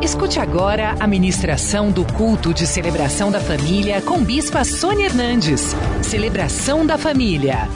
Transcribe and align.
Escute 0.00 0.38
agora 0.38 0.94
a 1.00 1.08
ministração 1.08 1.90
do 1.90 2.04
culto 2.14 2.54
de 2.54 2.68
celebração 2.68 3.32
da 3.32 3.40
família 3.40 4.00
com 4.00 4.22
Bispa 4.22 4.62
Sônia 4.62 5.06
Hernandes. 5.06 5.74
Celebração 6.04 6.86
da 6.86 6.96
família. 6.96 7.68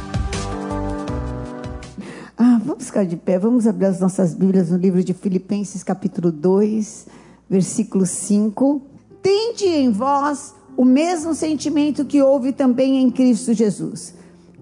Ah, 2.38 2.60
vamos 2.64 2.86
ficar 2.86 3.04
de 3.04 3.16
pé, 3.16 3.40
vamos 3.40 3.66
abrir 3.66 3.86
as 3.86 3.98
nossas 3.98 4.34
Bíblias 4.34 4.70
no 4.70 4.78
livro 4.78 5.02
de 5.02 5.12
Filipenses, 5.12 5.82
capítulo 5.82 6.30
2, 6.30 7.08
versículo 7.50 8.06
5. 8.06 8.80
Tende 9.20 9.66
em 9.66 9.90
vós 9.90 10.54
o 10.76 10.84
mesmo 10.84 11.34
sentimento 11.34 12.04
que 12.04 12.22
houve 12.22 12.52
também 12.52 13.02
em 13.02 13.10
Cristo 13.10 13.52
Jesus, 13.52 14.14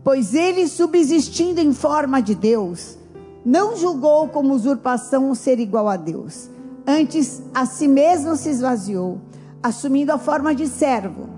pois 0.03 0.33
ele, 0.33 0.67
subsistindo 0.67 1.61
em 1.61 1.75
forma 1.75 2.23
de 2.23 2.35
Deus, 2.35 2.97
não 3.45 3.77
julgou 3.77 4.29
como 4.29 4.55
usurpação 4.55 5.35
ser 5.35 5.61
igual 5.61 5.87
a 5.87 5.99
Deus 5.99 6.50
Antes, 6.87 7.43
a 7.55 7.67
si 7.67 7.87
mesmo 7.87 8.37
se 8.37 8.49
esvaziou, 8.49 9.21
assumindo 9.63 10.13
a 10.13 10.19
forma 10.19 10.55
de 10.55 10.67
servo, 10.67 11.29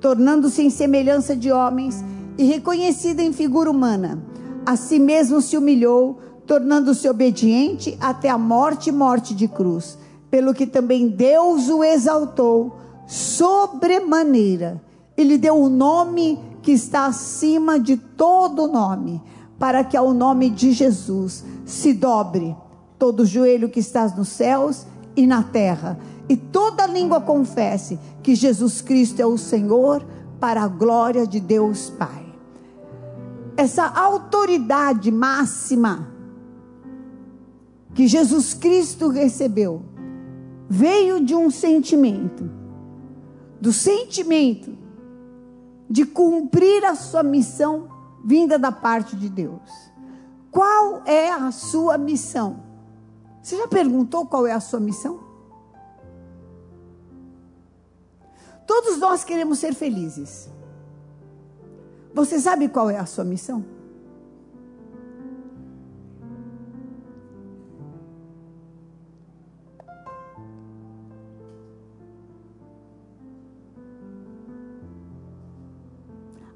tornando-se 0.00 0.62
em 0.62 0.70
semelhança 0.70 1.36
de 1.36 1.52
homens 1.52 2.04
e 2.36 2.44
reconhecido 2.44 3.20
em 3.20 3.32
figura 3.32 3.70
humana. 3.70 4.22
A 4.66 4.76
si 4.76 4.98
mesmo 4.98 5.40
se 5.40 5.56
humilhou, 5.56 6.18
tornando-se 6.46 7.08
obediente 7.08 7.96
até 8.00 8.28
a 8.28 8.38
morte 8.38 8.88
e 8.88 8.92
morte 8.92 9.34
de 9.34 9.48
cruz, 9.48 9.98
pelo 10.30 10.52
que 10.52 10.66
também 10.66 11.08
Deus 11.08 11.68
o 11.68 11.82
exaltou 11.82 12.76
sobremaneira. 13.06 14.82
Ele 15.16 15.38
deu 15.38 15.56
o 15.56 15.68
nome 15.68 16.38
que 16.62 16.72
está 16.72 17.06
acima 17.06 17.78
de 17.78 17.96
todo 17.96 18.68
nome, 18.68 19.22
para 19.58 19.82
que 19.82 19.96
ao 19.96 20.12
nome 20.12 20.50
de 20.50 20.72
Jesus 20.72 21.44
se 21.64 21.92
dobre 21.92 22.54
todo 22.98 23.24
joelho 23.24 23.68
que 23.68 23.80
está 23.80 24.08
nos 24.08 24.28
céus 24.28 24.86
e 25.16 25.26
na 25.26 25.42
terra, 25.42 25.98
e 26.28 26.36
toda 26.36 26.86
língua 26.86 27.20
confesse 27.20 27.98
que 28.22 28.34
Jesus 28.34 28.80
Cristo 28.80 29.20
é 29.20 29.26
o 29.26 29.38
Senhor, 29.38 30.04
para 30.40 30.62
a 30.62 30.68
glória 30.68 31.26
de 31.26 31.40
Deus 31.40 31.90
Pai. 31.90 32.24
Essa 33.56 33.86
autoridade 33.86 35.10
máxima 35.10 36.08
que 37.94 38.06
Jesus 38.06 38.54
Cristo 38.54 39.08
recebeu 39.08 39.82
veio 40.68 41.24
de 41.24 41.34
um 41.34 41.50
sentimento, 41.50 42.48
do 43.60 43.72
sentimento 43.72 44.76
de 45.90 46.04
cumprir 46.04 46.84
a 46.84 46.94
sua 46.94 47.22
missão 47.22 47.88
vinda 48.24 48.58
da 48.58 48.70
parte 48.70 49.16
de 49.16 49.28
Deus. 49.28 49.90
Qual 50.50 51.02
é 51.04 51.32
a 51.32 51.50
sua 51.50 51.98
missão? 51.98 52.67
Você 53.42 53.56
já 53.56 53.66
perguntou 53.68 54.26
qual 54.26 54.46
é 54.46 54.52
a 54.52 54.60
sua 54.60 54.80
missão? 54.80 55.20
Todos 58.66 58.98
nós 58.98 59.24
queremos 59.24 59.58
ser 59.58 59.74
felizes. 59.74 60.50
Você 62.12 62.38
sabe 62.38 62.68
qual 62.68 62.90
é 62.90 62.98
a 62.98 63.06
sua 63.06 63.24
missão? 63.24 63.64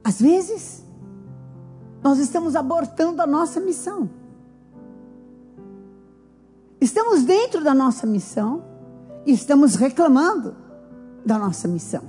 Às 0.05 0.21
vezes, 0.21 0.85
nós 2.03 2.19
estamos 2.19 2.55
abortando 2.55 3.23
a 3.23 3.27
nossa 3.27 3.59
missão. 3.61 4.11
Estamos 6.83 7.23
dentro 7.23 7.63
da 7.63 7.73
nossa 7.73 8.05
missão 8.05 8.65
e 9.25 9.33
estamos 9.33 9.77
reclamando 9.77 10.57
da 11.25 11.39
nossa 11.39 11.69
missão. 11.69 12.03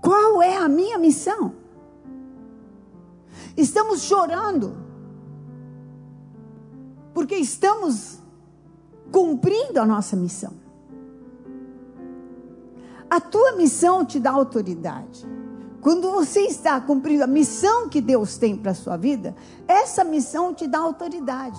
Qual 0.00 0.40
é 0.40 0.56
a 0.56 0.68
minha 0.68 0.96
missão? 0.96 1.56
Estamos 3.56 4.02
chorando 4.02 4.76
porque 7.12 7.34
estamos 7.34 8.20
cumprindo 9.10 9.80
a 9.80 9.84
nossa 9.84 10.14
missão. 10.14 10.52
A 13.10 13.20
tua 13.20 13.56
missão 13.56 14.04
te 14.04 14.20
dá 14.20 14.30
autoridade. 14.30 15.26
Quando 15.84 16.10
você 16.10 16.40
está 16.40 16.80
cumprindo 16.80 17.24
a 17.24 17.26
missão 17.26 17.90
que 17.90 18.00
Deus 18.00 18.38
tem 18.38 18.56
para 18.56 18.70
a 18.70 18.74
sua 18.74 18.96
vida, 18.96 19.36
essa 19.68 20.02
missão 20.02 20.54
te 20.54 20.66
dá 20.66 20.78
autoridade. 20.78 21.58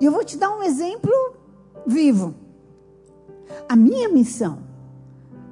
E 0.00 0.04
eu 0.04 0.10
vou 0.10 0.24
te 0.24 0.36
dar 0.36 0.50
um 0.50 0.60
exemplo 0.60 1.12
vivo. 1.86 2.34
A 3.68 3.76
minha 3.76 4.08
missão 4.08 4.58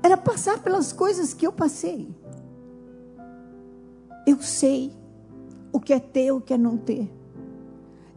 era 0.03 0.17
passar 0.17 0.59
pelas 0.65 0.93
coisas 0.93 1.33
que 1.33 1.47
eu 1.47 1.53
passei. 1.53 2.13
Eu 4.27 4.43
sei 4.43 4.93
o 5.73 5.79
que 5.79 5.93
é 5.93 6.01
ter, 6.01 6.33
o 6.33 6.41
que 6.41 6.55
é 6.55 6.59
não 6.59 6.77
ter. 6.77 7.09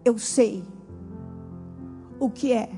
Eu 0.03 0.17
sei 0.17 0.63
o 2.19 2.27
que 2.27 2.51
é 2.51 2.71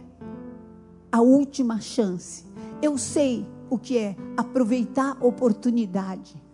a 1.10 1.22
última 1.22 1.80
chance. 1.80 2.44
Eu 2.82 2.98
sei 2.98 3.48
o 3.70 3.78
que 3.78 3.98
é 3.98 4.14
aproveitar 4.36 5.16
a 5.22 5.26
oportunidade. 5.26 6.46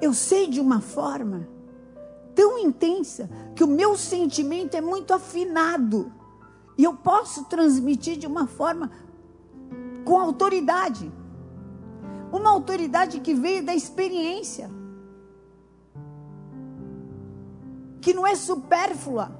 Eu 0.00 0.14
sei 0.14 0.46
de 0.46 0.60
uma 0.60 0.80
forma 0.80 1.48
tão 2.34 2.58
intensa 2.58 3.28
que 3.56 3.64
o 3.64 3.66
meu 3.66 3.96
sentimento 3.96 4.76
é 4.76 4.80
muito 4.80 5.12
afinado. 5.12 6.12
E 6.76 6.84
eu 6.84 6.94
posso 6.94 7.44
transmitir 7.46 8.16
de 8.16 8.26
uma 8.26 8.46
forma 8.46 8.92
com 10.04 10.20
autoridade. 10.20 11.10
Uma 12.32 12.50
autoridade 12.50 13.18
que 13.18 13.34
veio 13.34 13.64
da 13.64 13.74
experiência. 13.74 14.70
Que 18.00 18.14
não 18.14 18.24
é 18.24 18.36
supérflua. 18.36 19.32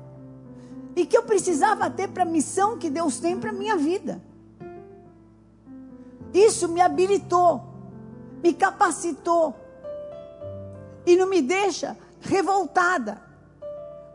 E 0.96 1.06
que 1.06 1.16
eu 1.16 1.22
precisava 1.22 1.88
ter 1.88 2.08
para 2.08 2.24
a 2.24 2.26
missão 2.26 2.76
que 2.76 2.90
Deus 2.90 3.20
tem 3.20 3.38
para 3.38 3.50
a 3.50 3.52
minha 3.52 3.76
vida. 3.76 4.20
Isso 6.34 6.68
me 6.68 6.80
habilitou, 6.80 7.62
me 8.42 8.52
capacitou 8.52 9.54
e 11.06 11.16
não 11.16 11.28
me 11.28 11.42
deixa 11.42 11.96
revoltada. 12.20 13.22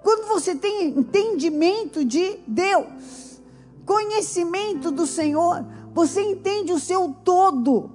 Quando 0.01 0.27
você 0.27 0.55
tem 0.55 0.89
entendimento 0.89 2.03
de 2.03 2.39
Deus, 2.45 3.39
conhecimento 3.85 4.91
do 4.91 5.07
Senhor, 5.07 5.65
você 5.93 6.21
entende 6.21 6.73
o 6.73 6.79
seu 6.79 7.15
todo. 7.23 7.91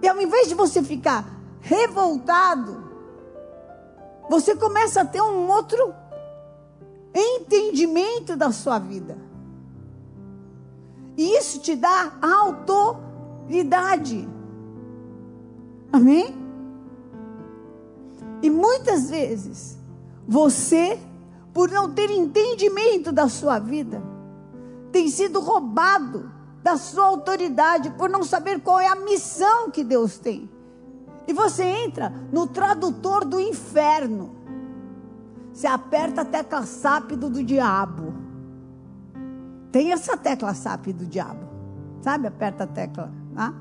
E 0.00 0.08
ao 0.08 0.20
invés 0.20 0.48
de 0.48 0.54
você 0.54 0.82
ficar 0.82 1.26
revoltado, 1.60 2.84
você 4.30 4.54
começa 4.54 5.00
a 5.00 5.04
ter 5.04 5.20
um 5.20 5.50
outro 5.50 5.92
entendimento 7.14 8.36
da 8.36 8.52
sua 8.52 8.78
vida. 8.78 9.18
E 11.16 11.36
isso 11.36 11.60
te 11.60 11.74
dá 11.74 12.12
autoridade. 12.22 14.28
Amém? 15.92 16.37
E 18.42 18.50
muitas 18.50 19.10
vezes, 19.10 19.78
você, 20.26 20.98
por 21.52 21.70
não 21.70 21.92
ter 21.92 22.10
entendimento 22.10 23.10
da 23.10 23.28
sua 23.28 23.58
vida, 23.58 24.02
tem 24.92 25.08
sido 25.08 25.40
roubado 25.40 26.30
da 26.62 26.76
sua 26.76 27.06
autoridade, 27.06 27.90
por 27.90 28.10
não 28.10 28.22
saber 28.22 28.60
qual 28.60 28.80
é 28.80 28.88
a 28.88 28.96
missão 28.96 29.70
que 29.70 29.82
Deus 29.82 30.18
tem. 30.18 30.50
E 31.26 31.32
você 31.32 31.62
entra 31.62 32.12
no 32.32 32.46
tradutor 32.46 33.24
do 33.24 33.38
inferno. 33.38 34.34
Você 35.52 35.66
aperta 35.66 36.22
a 36.22 36.24
tecla 36.24 36.62
SAP 36.64 37.12
do, 37.12 37.44
diabo. 37.44 38.14
Tem 39.70 39.92
essa 39.92 40.16
tecla 40.16 40.54
SAP 40.54 40.86
do 40.88 41.04
diabo. 41.04 41.46
Sabe? 42.00 42.26
Aperta 42.28 42.64
a 42.64 42.66
tecla. 42.66 43.12
Tá? 43.34 43.52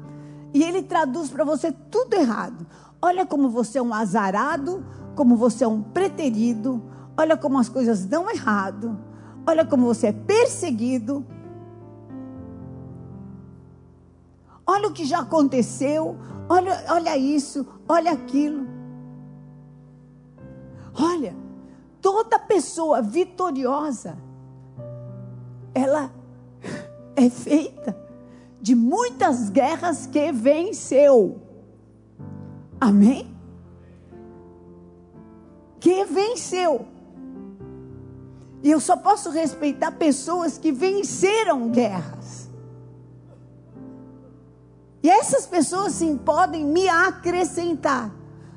E 0.54 0.64
ele 0.64 0.84
traduz 0.84 1.30
para 1.30 1.44
você 1.44 1.72
tudo 1.72 2.14
errado. 2.14 2.66
Olha 3.02 3.26
como 3.26 3.50
você 3.50 3.78
é 3.78 3.82
um 3.82 3.94
azarado, 3.94 4.86
como 5.16 5.36
você 5.36 5.64
é 5.64 5.68
um 5.68 5.82
preterido. 5.82 6.82
Olha 7.16 7.38
como 7.38 7.58
as 7.58 7.70
coisas 7.70 8.06
dão 8.06 8.30
errado. 8.30 8.98
Olha 9.46 9.66
como 9.66 9.86
você 9.86 10.08
é 10.08 10.12
perseguido. 10.12 11.26
Olha 14.66 14.90
o 14.90 14.94
que 14.94 15.06
já 15.06 15.20
aconteceu. 15.20 16.18
Olha, 16.50 16.84
olha 16.90 17.18
isso, 17.18 17.66
olha 17.88 18.12
aquilo. 18.12 18.68
Olha, 20.94 21.36
toda 22.02 22.40
pessoa 22.40 23.02
vitoriosa, 23.02 24.18
ela 25.74 26.12
é 27.16 27.30
feita 27.30 27.96
de 28.62 28.76
muitas 28.76 29.50
guerras 29.50 30.08
que 30.08 30.32
venceu. 30.32 31.47
Amém? 32.80 33.36
Que 35.80 36.06
venceu. 36.06 36.86
E 38.62 38.72
eu 38.72 38.80
só 38.80 38.98
posso 38.98 39.30
respeitar 39.30 39.92
pessoas 39.92 40.58
que 40.58 40.72
venceram 40.72 41.70
guerras. 41.70 42.50
E 45.02 45.10
essas 45.10 45.46
pessoas 45.46 45.94
sim 45.94 46.18
podem 46.18 46.66
me 46.66 46.88
acrescentar. 46.90 48.12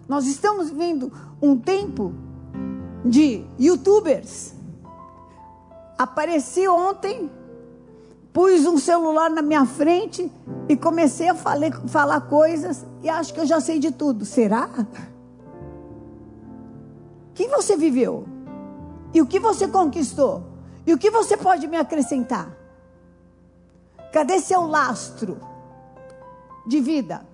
Nós 0.09 0.27
estamos 0.27 0.71
vivendo 0.71 1.13
um 1.41 1.57
tempo 1.57 2.13
de 3.05 3.45
youtubers. 3.59 4.55
Apareci 5.97 6.67
ontem, 6.67 7.31
pus 8.33 8.67
um 8.67 8.79
celular 8.79 9.31
na 9.31 9.43
minha 9.43 9.65
frente 9.65 10.31
e 10.69 10.77
comecei 10.77 11.29
a 11.29 11.35
falar, 11.35 11.71
falar 11.87 12.21
coisas 12.23 12.85
e 13.03 13.09
acho 13.09 13.33
que 13.33 13.41
eu 13.41 13.47
já 13.47 13.61
sei 13.61 13.79
de 13.79 13.91
tudo. 13.91 14.25
Será? 14.25 14.69
O 17.31 17.35
que 17.35 17.49
você 17.49 17.77
viveu? 17.77 18.27
E 19.15 19.21
o 19.23 19.27
que 19.27 19.41
você 19.41 19.67
conquistou? 19.67 20.43
E 20.87 20.93
o 20.93 20.99
que 20.99 21.11
você 21.11 21.37
pode 21.37 21.67
me 21.67 21.77
acrescentar? 21.77 22.57
Cadê 24.13 24.41
seu 24.41 24.67
lastro 24.67 25.39
de 26.67 26.81
vida? 26.81 27.27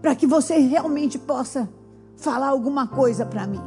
Para 0.00 0.14
que 0.14 0.26
você 0.26 0.58
realmente 0.58 1.18
possa 1.18 1.68
falar 2.16 2.48
alguma 2.48 2.86
coisa 2.86 3.24
para 3.24 3.46
mim. 3.46 3.60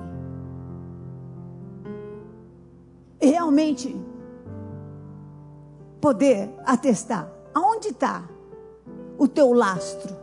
E 3.20 3.28
realmente 3.28 3.96
poder 6.00 6.54
atestar. 6.66 7.32
Aonde 7.54 7.88
está 7.88 8.35
o 9.18 9.28
teu 9.28 9.54
lastro? 9.54 10.16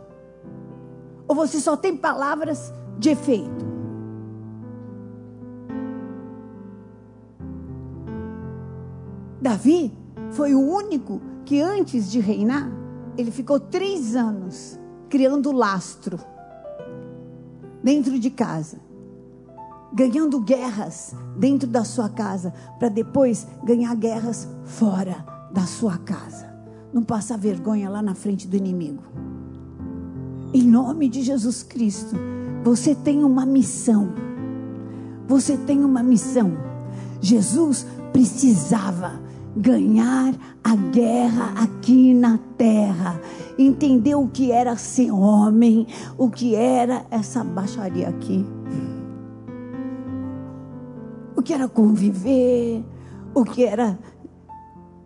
Ou 1.27 1.35
você 1.35 1.59
só 1.59 1.75
tem 1.75 1.95
palavras 1.95 2.71
de 2.97 3.09
efeito? 3.09 3.73
Davi 9.41 9.91
foi 10.31 10.55
o 10.55 10.61
único 10.61 11.21
que 11.43 11.59
antes 11.59 12.09
de 12.09 12.19
reinar, 12.19 12.71
ele 13.17 13.29
ficou 13.29 13.59
três 13.59 14.15
anos 14.15 14.79
criando 15.09 15.51
lastro 15.51 16.17
dentro 17.83 18.17
de 18.17 18.29
casa, 18.29 18.79
ganhando 19.93 20.39
guerras 20.39 21.13
dentro 21.37 21.67
da 21.67 21.83
sua 21.83 22.09
casa, 22.09 22.53
para 22.79 22.87
depois 22.87 23.45
ganhar 23.63 23.93
guerras 23.95 24.47
fora 24.63 25.25
da 25.51 25.63
sua 25.63 25.97
casa. 25.97 26.52
Não 26.93 27.03
passar 27.03 27.37
vergonha 27.37 27.89
lá 27.89 28.01
na 28.01 28.13
frente 28.13 28.47
do 28.47 28.55
inimigo. 28.55 29.01
Em 30.53 30.61
nome 30.61 31.09
de 31.09 31.23
Jesus 31.23 31.63
Cristo, 31.63 32.15
você 32.63 32.93
tem 32.93 33.23
uma 33.23 33.45
missão. 33.45 34.13
Você 35.27 35.57
tem 35.57 35.83
uma 35.83 36.03
missão. 36.03 36.55
Jesus 37.19 37.87
precisava 38.11 39.19
ganhar 39.57 40.35
a 40.63 40.75
guerra 40.75 41.53
aqui 41.63 42.13
na 42.13 42.39
terra, 42.57 43.19
entender 43.57 44.15
o 44.15 44.27
que 44.27 44.51
era 44.51 44.75
ser 44.75 45.11
homem, 45.11 45.87
o 46.17 46.29
que 46.29 46.55
era 46.55 47.05
essa 47.09 47.43
baixaria 47.43 48.09
aqui, 48.09 48.45
o 51.35 51.41
que 51.41 51.53
era 51.53 51.67
conviver, 51.67 52.83
o 53.33 53.43
que 53.43 53.63
era 53.63 53.97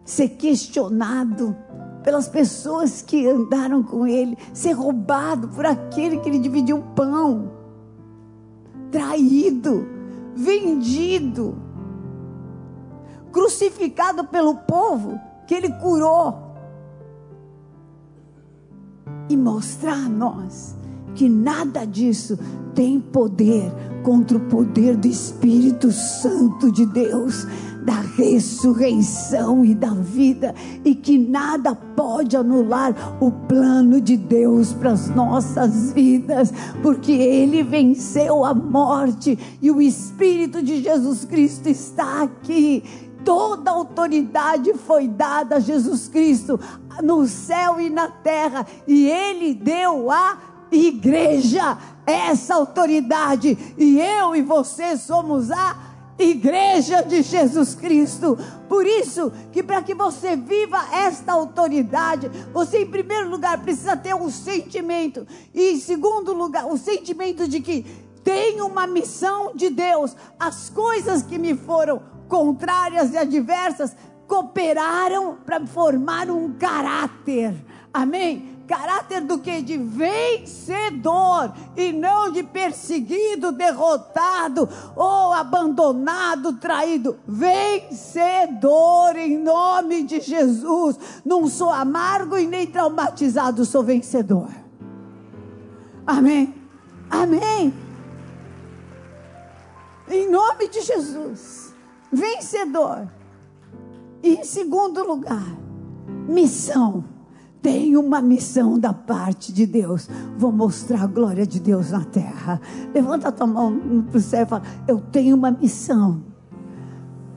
ser 0.07 0.29
questionado 0.29 1.55
pelas 2.03 2.27
pessoas 2.27 3.03
que 3.03 3.27
andaram 3.27 3.83
com 3.83 4.07
ele, 4.07 4.35
ser 4.53 4.71
roubado 4.71 5.49
por 5.49 5.67
aquele 5.67 6.17
que 6.17 6.29
ele 6.29 6.39
dividiu 6.39 6.77
o 6.77 6.83
pão, 6.95 7.51
traído, 8.89 9.85
vendido 10.33 11.67
crucificado 13.31 14.23
pelo 14.25 14.55
povo 14.55 15.19
que 15.45 15.53
ele 15.53 15.71
curou. 15.73 16.47
E 19.29 19.35
mostrar 19.35 19.93
a 19.93 20.09
nós 20.09 20.76
que 21.17 21.27
nada 21.27 21.83
disso 21.83 22.37
tem 22.75 22.99
poder 22.99 23.71
contra 24.03 24.37
o 24.37 24.41
poder 24.41 24.95
do 24.95 25.07
Espírito 25.07 25.91
Santo 25.91 26.71
de 26.71 26.85
Deus, 26.85 27.47
da 27.83 28.01
ressurreição 28.15 29.65
e 29.65 29.73
da 29.73 29.89
vida, 29.89 30.53
e 30.85 30.93
que 30.93 31.17
nada 31.17 31.73
pode 31.73 32.37
anular 32.37 33.17
o 33.19 33.31
plano 33.31 33.99
de 33.99 34.15
Deus 34.15 34.73
para 34.73 34.91
as 34.91 35.09
nossas 35.09 35.91
vidas, 35.91 36.53
porque 36.83 37.13
Ele 37.13 37.63
venceu 37.63 38.45
a 38.45 38.53
morte 38.53 39.57
e 39.59 39.71
o 39.71 39.81
Espírito 39.81 40.61
de 40.61 40.83
Jesus 40.83 41.25
Cristo 41.25 41.67
está 41.67 42.21
aqui. 42.21 42.83
Toda 43.25 43.71
autoridade 43.71 44.73
foi 44.75 45.07
dada 45.07 45.55
a 45.55 45.59
Jesus 45.59 46.07
Cristo 46.07 46.59
no 47.03 47.27
céu 47.27 47.79
e 47.79 47.89
na 47.89 48.07
terra, 48.07 48.65
e 48.87 49.09
ele 49.09 49.53
deu 49.53 50.09
a 50.09 50.37
igreja 50.71 51.77
essa 52.05 52.55
autoridade, 52.55 53.75
e 53.77 53.99
eu 53.99 54.35
e 54.35 54.41
você 54.41 54.97
somos 54.97 55.51
a 55.51 55.75
igreja 56.17 57.01
de 57.03 57.21
Jesus 57.21 57.75
Cristo. 57.75 58.37
Por 58.67 58.85
isso 58.85 59.31
que 59.51 59.61
para 59.61 59.81
que 59.81 59.93
você 59.93 60.35
viva 60.35 60.79
esta 60.93 61.33
autoridade, 61.33 62.29
você 62.53 62.79
em 62.79 62.89
primeiro 62.89 63.29
lugar 63.29 63.61
precisa 63.61 63.95
ter 63.95 64.15
um 64.15 64.29
sentimento 64.29 65.27
e 65.53 65.73
em 65.73 65.79
segundo 65.79 66.33
lugar, 66.33 66.65
o 66.65 66.77
sentimento 66.77 67.47
de 67.47 67.59
que 67.59 67.85
tem 68.23 68.61
uma 68.61 68.85
missão 68.85 69.53
de 69.55 69.69
Deus. 69.69 70.15
As 70.37 70.69
coisas 70.69 71.23
que 71.23 71.37
me 71.37 71.55
foram 71.55 72.01
contrárias 72.27 73.13
e 73.13 73.17
adversas 73.17 73.95
cooperaram 74.27 75.37
para 75.45 75.65
formar 75.65 76.29
um 76.29 76.51
caráter. 76.53 77.55
Amém? 77.93 78.56
Caráter 78.67 79.21
do 79.21 79.39
que? 79.39 79.61
De 79.61 79.77
vencedor 79.77 81.53
e 81.75 81.93
não 81.93 82.31
de 82.31 82.43
perseguido, 82.43 83.51
derrotado 83.51 84.67
ou 84.95 85.33
abandonado, 85.33 86.53
traído. 86.53 87.17
Vencedor 87.27 89.15
em 89.15 89.37
nome 89.37 90.03
de 90.03 90.19
Jesus. 90.19 90.97
Não 91.25 91.47
sou 91.47 91.71
amargo 91.71 92.37
e 92.37 92.45
nem 92.45 92.67
traumatizado, 92.67 93.63
sou 93.65 93.83
vencedor. 93.83 94.49
Amém? 96.05 96.53
Amém. 97.09 97.73
Em 100.09 100.29
nome 100.29 100.67
de 100.67 100.81
Jesus 100.81 101.67
vencedor. 102.11 103.07
E 104.23 104.35
em 104.35 104.43
segundo 104.43 105.05
lugar, 105.05 105.45
missão. 106.27 107.03
Tem 107.61 107.97
uma 107.97 108.21
missão 108.21 108.79
da 108.79 108.93
parte 108.93 109.51
de 109.51 109.65
Deus. 109.65 110.09
Vou 110.37 110.51
mostrar 110.51 111.03
a 111.03 111.07
glória 111.07 111.45
de 111.45 111.59
Deus 111.59 111.91
na 111.91 112.03
terra. 112.03 112.61
Levanta 112.93 113.29
a 113.29 113.31
tua 113.31 113.47
mão 113.47 114.05
para 114.09 114.17
o 114.17 114.21
céu 114.21 114.43
e 114.43 114.45
fala: 114.45 114.63
Eu 114.87 114.99
tenho 114.99 115.35
uma 115.35 115.51
missão 115.51 116.21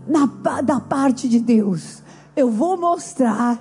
na, 0.06 0.26
da 0.62 0.80
parte 0.80 1.28
de 1.28 1.40
Deus. 1.40 2.02
Eu 2.36 2.50
vou 2.50 2.76
mostrar 2.76 3.58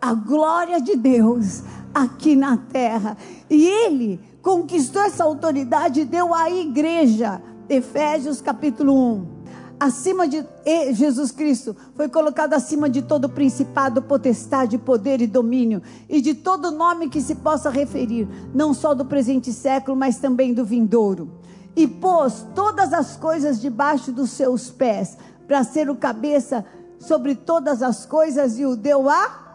a 0.00 0.14
glória 0.14 0.80
de 0.80 0.96
Deus 0.96 1.62
aqui 1.94 2.34
na 2.34 2.56
terra. 2.56 3.16
E 3.50 3.66
Ele 3.66 4.20
conquistou 4.42 5.02
essa 5.02 5.24
autoridade 5.24 6.00
e 6.00 6.04
deu 6.04 6.34
à 6.34 6.50
igreja. 6.50 7.42
Efésios 7.68 8.40
capítulo 8.40 8.94
1 8.94 9.37
acima 9.78 10.26
de 10.26 10.44
Jesus 10.92 11.30
Cristo, 11.30 11.76
foi 11.94 12.08
colocado 12.08 12.54
acima 12.54 12.88
de 12.88 13.02
todo 13.02 13.28
principado, 13.28 14.02
potestade, 14.02 14.76
poder 14.76 15.20
e 15.20 15.26
domínio, 15.26 15.82
e 16.08 16.20
de 16.20 16.34
todo 16.34 16.70
nome 16.70 17.08
que 17.08 17.20
se 17.20 17.36
possa 17.36 17.70
referir, 17.70 18.28
não 18.52 18.74
só 18.74 18.94
do 18.94 19.04
presente 19.04 19.52
século, 19.52 19.96
mas 19.96 20.18
também 20.18 20.52
do 20.52 20.64
vindouro. 20.64 21.30
E 21.76 21.86
pôs 21.86 22.44
todas 22.54 22.92
as 22.92 23.16
coisas 23.16 23.60
debaixo 23.60 24.10
dos 24.10 24.30
seus 24.30 24.68
pés, 24.68 25.16
para 25.46 25.62
ser 25.62 25.88
o 25.88 25.96
cabeça 25.96 26.64
sobre 26.98 27.34
todas 27.34 27.82
as 27.82 28.04
coisas, 28.04 28.58
e 28.58 28.66
o 28.66 28.74
deu 28.74 29.08
a. 29.08 29.46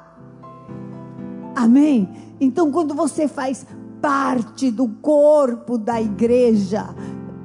Amém? 1.55 2.09
Então, 2.39 2.71
quando 2.71 2.95
você 2.95 3.27
faz 3.27 3.65
parte 4.01 4.71
do 4.71 4.87
corpo 4.87 5.77
da 5.77 6.01
igreja, 6.01 6.95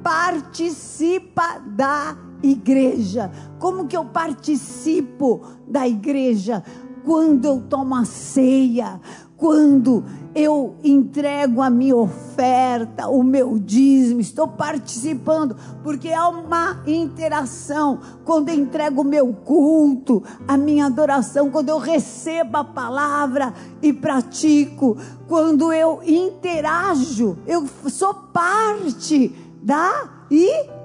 participa 0.01 1.59
da 1.59 2.11
igreja 2.11 2.28
igreja? 2.43 3.31
Como 3.57 3.87
que 3.87 3.97
eu 3.97 4.05
participo 4.05 5.41
da 5.67 5.87
igreja? 5.87 6.63
Quando 7.03 7.45
eu 7.45 7.61
tomo 7.61 7.95
a 7.95 8.05
ceia, 8.05 8.99
quando 9.35 10.03
eu 10.35 10.75
entrego 10.83 11.61
a 11.61 11.69
minha 11.69 11.95
oferta, 11.95 13.07
o 13.07 13.23
meu 13.23 13.57
dízimo, 13.57 14.19
estou 14.19 14.49
participando, 14.49 15.55
porque 15.81 16.11
há 16.11 16.27
uma 16.27 16.83
interação. 16.85 17.99
Quando 18.25 18.49
eu 18.49 18.55
entrego 18.55 19.01
o 19.01 19.05
meu 19.05 19.33
culto, 19.33 20.21
a 20.45 20.57
minha 20.57 20.87
adoração, 20.87 21.49
quando 21.49 21.69
eu 21.69 21.77
recebo 21.77 22.57
a 22.57 22.63
palavra 22.65 23.53
e 23.81 23.93
pratico, 23.93 24.97
quando 25.27 25.71
eu 25.71 26.01
interajo, 26.05 27.37
eu 27.47 27.65
sou 27.87 28.13
parte 28.13 29.33
da 29.63 30.09
igreja 30.29 30.79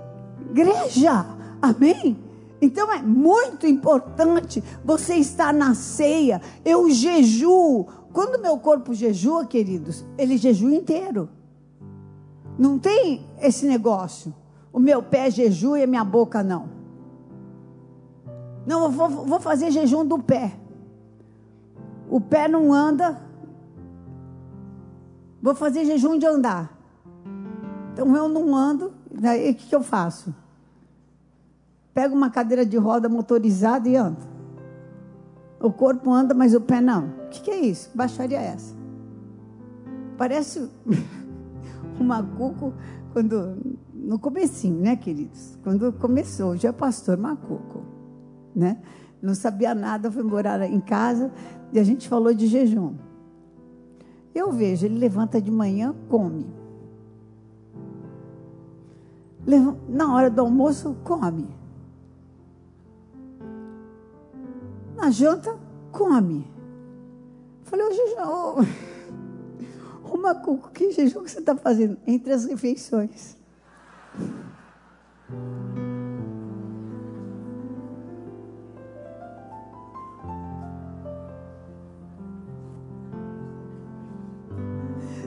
igreja. 0.54 1.26
Amém? 1.64 2.14
Então 2.60 2.92
é 2.92 3.00
muito 3.00 3.66
importante 3.66 4.62
você 4.84 5.14
estar 5.14 5.50
na 5.52 5.74
ceia. 5.74 6.42
Eu 6.62 6.90
jejuo. 6.90 7.86
Quando 8.12 8.38
meu 8.38 8.58
corpo 8.58 8.92
jejua, 8.92 9.46
queridos, 9.46 10.04
ele 10.18 10.36
jejua 10.36 10.74
inteiro. 10.74 11.26
Não 12.58 12.78
tem 12.78 13.26
esse 13.40 13.64
negócio. 13.64 14.34
O 14.70 14.78
meu 14.78 15.02
pé 15.02 15.30
jejua 15.30 15.78
e 15.78 15.84
a 15.84 15.86
minha 15.86 16.04
boca 16.04 16.42
não. 16.42 16.68
Não, 18.66 18.84
eu 18.84 18.90
vou, 18.90 19.08
vou 19.08 19.40
fazer 19.40 19.70
jejum 19.70 20.04
do 20.04 20.18
pé. 20.18 20.54
O 22.10 22.20
pé 22.20 22.46
não 22.46 22.74
anda. 22.74 23.22
Vou 25.40 25.54
fazer 25.54 25.86
jejum 25.86 26.18
de 26.18 26.26
andar. 26.26 26.78
Então 27.94 28.14
eu 28.14 28.28
não 28.28 28.54
ando. 28.54 28.92
Daí 29.10 29.52
o 29.52 29.54
que, 29.54 29.66
que 29.66 29.74
eu 29.74 29.82
faço? 29.82 30.43
Pego 31.94 32.14
uma 32.14 32.28
cadeira 32.28 32.66
de 32.66 32.76
roda 32.76 33.08
motorizada 33.08 33.88
e 33.88 33.94
ando. 33.94 34.18
O 35.60 35.72
corpo 35.72 36.12
anda, 36.12 36.34
mas 36.34 36.52
o 36.54 36.60
pé 36.60 36.80
não. 36.80 37.06
O 37.06 37.28
que, 37.30 37.40
que 37.40 37.50
é 37.50 37.60
isso? 37.60 37.90
Baixaria 37.94 38.38
é 38.38 38.46
essa? 38.46 38.74
Parece 40.18 40.68
um 41.98 42.04
macuco 42.04 42.74
quando 43.12 43.56
no 43.94 44.18
comecinho, 44.18 44.80
né, 44.80 44.96
queridos? 44.96 45.56
Quando 45.62 45.92
começou, 45.92 46.56
já 46.56 46.70
é 46.70 46.72
pastor 46.72 47.16
macuco, 47.16 47.82
né? 48.54 48.82
Não 49.22 49.34
sabia 49.34 49.74
nada, 49.74 50.10
foi 50.10 50.22
morar 50.22 50.60
em 50.62 50.80
casa 50.80 51.32
e 51.72 51.78
a 51.78 51.84
gente 51.84 52.08
falou 52.08 52.34
de 52.34 52.46
jejum. 52.46 52.94
Eu 54.34 54.50
vejo, 54.50 54.84
ele 54.84 54.98
levanta 54.98 55.40
de 55.40 55.50
manhã, 55.50 55.94
come. 56.10 56.44
Na 59.88 60.12
hora 60.12 60.28
do 60.28 60.40
almoço, 60.40 60.96
come. 61.04 61.46
Na 65.04 65.10
janta, 65.10 65.54
come. 65.92 66.50
Falei, 67.64 67.84
ô 67.84 67.92
jejum, 67.92 68.64
ô, 70.02 70.16
Macuco, 70.16 70.70
que 70.70 70.92
jejum 70.92 71.22
que 71.24 71.30
você 71.30 71.40
está 71.40 71.54
fazendo? 71.54 71.98
Entre 72.06 72.32
as 72.32 72.46
refeições. 72.46 73.36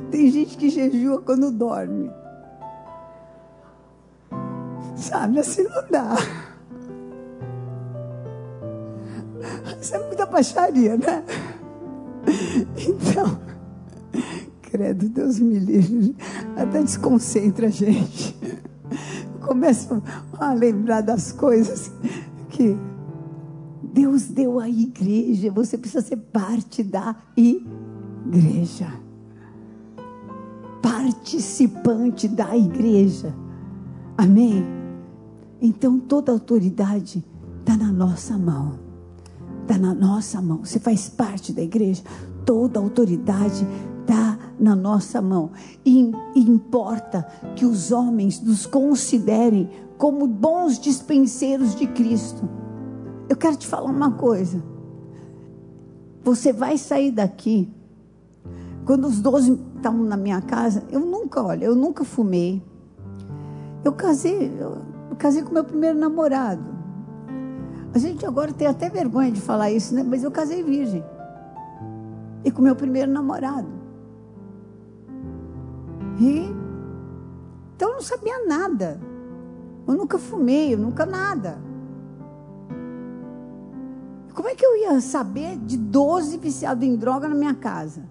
Tem 0.09 0.31
gente 0.31 0.57
que 0.57 0.71
jejua 0.71 1.21
quando 1.21 1.51
dorme. 1.51 2.11
Sabe, 4.95 5.37
assim 5.37 5.65
não 5.65 5.87
dá. 5.87 6.15
Baixaria, 10.37 10.95
né? 10.97 11.23
Então, 12.77 13.39
credo, 14.61 15.09
Deus 15.09 15.39
me 15.39 15.57
livre. 15.57 16.15
Até 16.55 16.83
desconcentra 16.83 17.67
a 17.67 17.69
gente. 17.71 18.37
Começa 19.41 20.01
a 20.37 20.53
lembrar 20.53 21.01
das 21.01 21.31
coisas 21.31 21.91
que 22.49 22.77
Deus 23.81 24.27
deu 24.27 24.59
à 24.59 24.69
igreja. 24.69 25.51
Você 25.51 25.77
precisa 25.77 26.05
ser 26.05 26.17
parte 26.17 26.83
da 26.83 27.15
igreja. 27.35 28.93
Participante 30.81 32.27
da 32.27 32.55
igreja. 32.55 33.33
Amém? 34.15 34.63
Então 35.59 35.97
toda 35.97 36.31
autoridade 36.31 37.25
está 37.61 37.75
na 37.75 37.91
nossa 37.91 38.37
mão. 38.37 38.86
Está 39.67 39.77
na 39.77 39.93
nossa 39.93 40.41
mão. 40.41 40.59
Você 40.63 40.79
faz 40.79 41.09
parte 41.09 41.51
da 41.51 41.61
igreja. 41.61 42.01
Toda 42.45 42.79
autoridade 42.79 43.67
está 43.99 44.39
na 44.57 44.73
nossa 44.73 45.21
mão. 45.21 45.51
E, 45.85 46.09
importa 46.37 47.27
que 47.53 47.65
os 47.65 47.91
homens 47.91 48.41
nos 48.41 48.65
considerem 48.65 49.69
como 49.97 50.25
bons 50.25 50.79
dispenseiros 50.79 51.75
de 51.75 51.85
Cristo. 51.85 52.47
Eu 53.27 53.35
quero 53.35 53.57
te 53.57 53.67
falar 53.67 53.91
uma 53.91 54.11
coisa. 54.11 54.63
Você 56.23 56.53
vai 56.53 56.77
sair 56.77 57.11
daqui. 57.11 57.69
Quando 58.85 59.05
os 59.05 59.19
doze 59.19 59.59
estavam 59.75 60.03
na 60.03 60.15
minha 60.15 60.41
casa, 60.41 60.85
eu 60.89 61.01
nunca, 61.01 61.43
olha, 61.43 61.65
eu 61.65 61.75
nunca 61.75 62.05
fumei. 62.05 62.63
Eu 63.83 63.91
casei, 63.91 64.49
eu 64.57 64.77
casei 65.17 65.43
com 65.43 65.53
meu 65.53 65.65
primeiro 65.65 65.99
namorado. 65.99 66.76
A 67.93 67.97
gente 67.97 68.25
agora 68.25 68.53
tem 68.53 68.67
até 68.67 68.89
vergonha 68.89 69.31
de 69.31 69.41
falar 69.41 69.71
isso, 69.71 69.95
né? 69.95 70.03
Mas 70.03 70.23
eu 70.23 70.31
casei 70.31 70.63
virgem. 70.63 71.03
E 72.43 72.51
com 72.51 72.61
meu 72.61 72.75
primeiro 72.75 73.11
namorado. 73.11 73.67
E 76.19 76.55
então 77.77 77.89
eu 77.89 77.95
não 77.95 78.01
sabia 78.01 78.43
nada. 78.43 78.99
Eu 79.87 79.93
nunca 79.93 80.17
fumei, 80.17 80.73
eu 80.73 80.79
nunca 80.79 81.05
nada. 81.05 81.59
Como 84.33 84.49
é 84.49 84.55
que 84.55 84.65
eu 84.65 84.75
ia 84.75 84.99
saber 84.99 85.57
de 85.57 85.77
12 85.77 86.37
viciados 86.37 86.83
em 86.83 86.95
droga 86.95 87.27
na 87.27 87.35
minha 87.35 87.53
casa? 87.53 88.03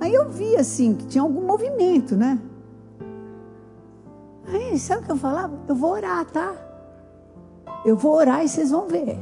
Aí 0.00 0.14
eu 0.14 0.30
vi 0.30 0.56
assim 0.56 0.94
que 0.94 1.06
tinha 1.06 1.22
algum 1.22 1.44
movimento, 1.44 2.16
né? 2.16 2.40
Aí, 4.46 4.78
sabe 4.78 5.02
o 5.02 5.06
que 5.06 5.12
eu 5.12 5.16
falava? 5.16 5.58
Eu 5.68 5.74
vou 5.74 5.90
orar, 5.90 6.24
tá? 6.26 6.54
Eu 7.84 7.96
vou 7.96 8.14
orar 8.14 8.44
e 8.44 8.48
vocês 8.48 8.70
vão 8.70 8.86
ver. 8.86 9.18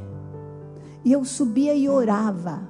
E 1.04 1.12
eu 1.12 1.24
subia 1.24 1.74
e 1.74 1.88
orava. 1.88 2.60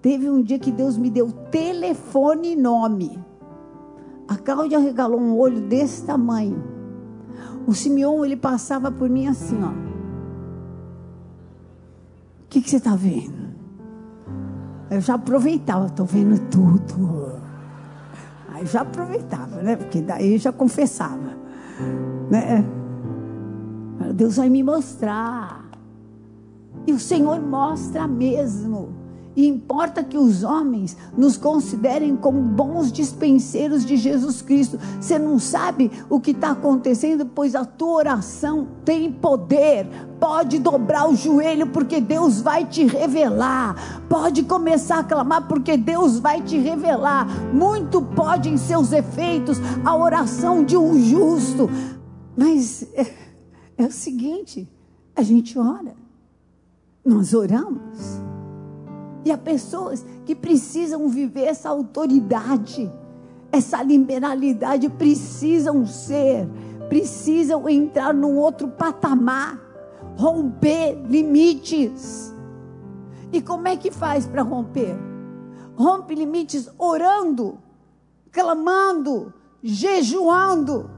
Teve 0.00 0.30
um 0.30 0.42
dia 0.42 0.58
que 0.58 0.70
Deus 0.70 0.96
me 0.96 1.10
deu 1.10 1.30
telefone 1.50 2.52
e 2.52 2.56
nome. 2.56 3.18
A 4.28 4.36
Cláudia 4.36 4.78
regalou 4.78 5.20
um 5.20 5.36
olho 5.36 5.60
desse 5.60 6.04
tamanho. 6.04 6.62
O 7.66 7.74
Simeão, 7.74 8.24
ele 8.24 8.36
passava 8.36 8.90
por 8.90 9.08
mim 9.08 9.26
assim, 9.26 9.58
ó. 9.62 9.70
O 12.44 12.48
que, 12.48 12.60
que 12.60 12.70
você 12.70 12.76
está 12.76 12.94
vendo? 12.94 13.46
Eu 14.90 15.00
já 15.00 15.14
aproveitava, 15.14 15.86
estou 15.86 16.06
vendo 16.06 16.38
tudo. 16.48 17.40
Aí 18.48 18.64
já 18.64 18.82
aproveitava, 18.82 19.62
né? 19.62 19.76
Porque 19.76 20.00
daí 20.00 20.38
já 20.38 20.52
confessava. 20.52 21.36
Né? 22.30 22.64
Deus 24.14 24.36
vai 24.36 24.48
me 24.48 24.62
mostrar. 24.62 25.64
E 26.86 26.92
o 26.92 26.98
Senhor 26.98 27.40
mostra 27.40 28.06
mesmo. 28.06 29.06
E 29.36 29.46
importa 29.46 30.02
que 30.02 30.16
os 30.16 30.42
homens 30.42 30.96
nos 31.14 31.36
considerem 31.36 32.16
como 32.16 32.40
bons 32.40 32.90
dispenseiros 32.90 33.84
de 33.84 33.98
Jesus 33.98 34.40
Cristo. 34.40 34.78
Você 34.98 35.18
não 35.18 35.38
sabe 35.38 35.92
o 36.08 36.18
que 36.18 36.30
está 36.30 36.52
acontecendo, 36.52 37.26
pois 37.26 37.54
a 37.54 37.62
tua 37.62 37.96
oração 37.96 38.66
tem 38.82 39.12
poder. 39.12 39.86
Pode 40.18 40.58
dobrar 40.58 41.06
o 41.06 41.14
joelho, 41.14 41.66
porque 41.66 42.00
Deus 42.00 42.40
vai 42.40 42.64
te 42.64 42.86
revelar. 42.86 44.00
Pode 44.08 44.42
começar 44.42 45.00
a 45.00 45.04
clamar, 45.04 45.46
porque 45.46 45.76
Deus 45.76 46.18
vai 46.18 46.40
te 46.40 46.56
revelar. 46.56 47.28
Muito 47.52 48.00
pode 48.00 48.48
em 48.48 48.56
seus 48.56 48.90
efeitos 48.90 49.58
a 49.84 49.94
oração 49.94 50.64
de 50.64 50.78
um 50.78 50.98
justo. 50.98 51.68
Mas 52.34 52.86
é, 52.94 53.25
é 53.76 53.84
o 53.84 53.92
seguinte: 53.92 54.68
a 55.14 55.22
gente 55.22 55.58
ora, 55.58 55.94
nós 57.04 57.34
oramos. 57.34 58.20
E 59.24 59.32
há 59.32 59.38
pessoas 59.38 60.06
que 60.24 60.34
precisam 60.34 61.08
viver 61.08 61.44
essa 61.44 61.68
autoridade, 61.68 62.90
essa 63.50 63.82
liberalidade, 63.82 64.88
precisam 64.88 65.84
ser, 65.84 66.48
precisam 66.88 67.68
entrar 67.68 68.14
num 68.14 68.36
outro 68.36 68.68
patamar, 68.68 69.60
romper 70.16 70.94
limites. 71.08 72.32
E 73.32 73.42
como 73.42 73.66
é 73.66 73.76
que 73.76 73.90
faz 73.90 74.26
para 74.26 74.42
romper? 74.42 74.96
Rompe 75.74 76.14
limites 76.14 76.70
orando, 76.78 77.58
clamando, 78.30 79.34
jejuando. 79.62 80.95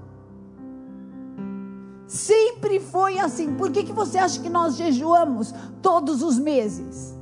Sempre 2.09 2.81
foi 2.81 3.19
assim. 3.19 3.55
Por 3.55 3.71
que, 3.71 3.85
que 3.85 3.93
você 3.93 4.17
acha 4.17 4.41
que 4.41 4.49
nós 4.49 4.77
jejuamos 4.77 5.55
todos 5.83 6.23
os 6.23 6.39
meses? 6.39 7.15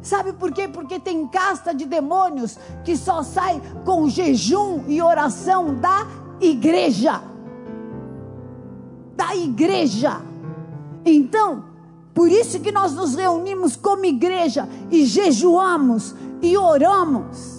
Sabe 0.00 0.32
por 0.32 0.52
quê? 0.52 0.68
Porque 0.68 1.00
tem 1.00 1.26
casta 1.26 1.74
de 1.74 1.84
demônios 1.84 2.56
que 2.84 2.96
só 2.96 3.24
sai 3.24 3.60
com 3.84 4.08
jejum 4.08 4.84
e 4.86 5.02
oração 5.02 5.74
da 5.74 6.06
igreja. 6.40 7.20
Da 9.16 9.34
igreja. 9.34 10.22
Então, 11.04 11.64
por 12.14 12.30
isso 12.30 12.60
que 12.60 12.70
nós 12.70 12.94
nos 12.94 13.16
reunimos 13.16 13.74
como 13.74 14.04
igreja 14.04 14.68
e 14.92 15.04
jejuamos 15.04 16.14
e 16.40 16.56
oramos. 16.56 17.55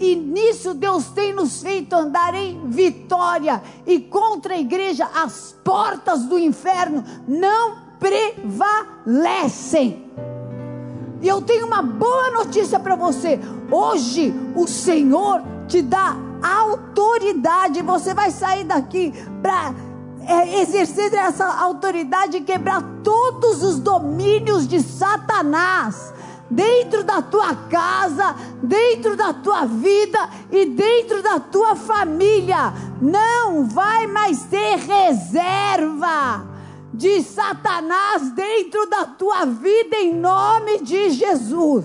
E 0.00 0.16
nisso 0.16 0.74
Deus 0.74 1.06
tem 1.08 1.32
nos 1.32 1.62
feito 1.62 1.94
andar 1.94 2.34
em 2.34 2.68
vitória. 2.68 3.62
E 3.86 4.00
contra 4.00 4.54
a 4.54 4.58
igreja, 4.58 5.08
as 5.14 5.54
portas 5.64 6.24
do 6.24 6.38
inferno 6.38 7.04
não 7.26 7.76
prevalecem. 7.98 10.04
E 11.22 11.28
eu 11.28 11.40
tenho 11.40 11.66
uma 11.66 11.82
boa 11.82 12.30
notícia 12.30 12.78
para 12.78 12.96
você. 12.96 13.40
Hoje 13.70 14.34
o 14.54 14.66
Senhor 14.66 15.42
te 15.66 15.80
dá 15.80 16.16
autoridade. 16.42 17.80
Você 17.82 18.12
vai 18.12 18.30
sair 18.30 18.64
daqui 18.64 19.14
para 19.40 19.74
é, 20.26 20.60
exercer 20.60 21.14
essa 21.14 21.46
autoridade 21.46 22.38
e 22.38 22.42
quebrar 22.42 22.82
todos 23.02 23.62
os 23.62 23.78
domínios 23.78 24.66
de 24.66 24.82
Satanás 24.82 26.13
dentro 26.54 27.02
da 27.02 27.20
tua 27.20 27.54
casa, 27.68 28.34
dentro 28.62 29.16
da 29.16 29.34
tua 29.34 29.66
vida 29.66 30.18
e 30.50 30.66
dentro 30.66 31.22
da 31.22 31.40
tua 31.40 31.74
família. 31.74 32.72
Não 33.00 33.66
vai 33.66 34.06
mais 34.06 34.44
ter 34.44 34.76
reserva 34.76 36.46
de 36.92 37.22
Satanás 37.22 38.30
dentro 38.30 38.86
da 38.88 39.04
tua 39.04 39.44
vida 39.44 39.96
em 39.96 40.14
nome 40.14 40.80
de 40.80 41.10
Jesus. 41.10 41.84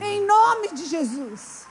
Em 0.00 0.26
nome 0.26 0.68
de 0.72 0.86
Jesus. 0.86 1.66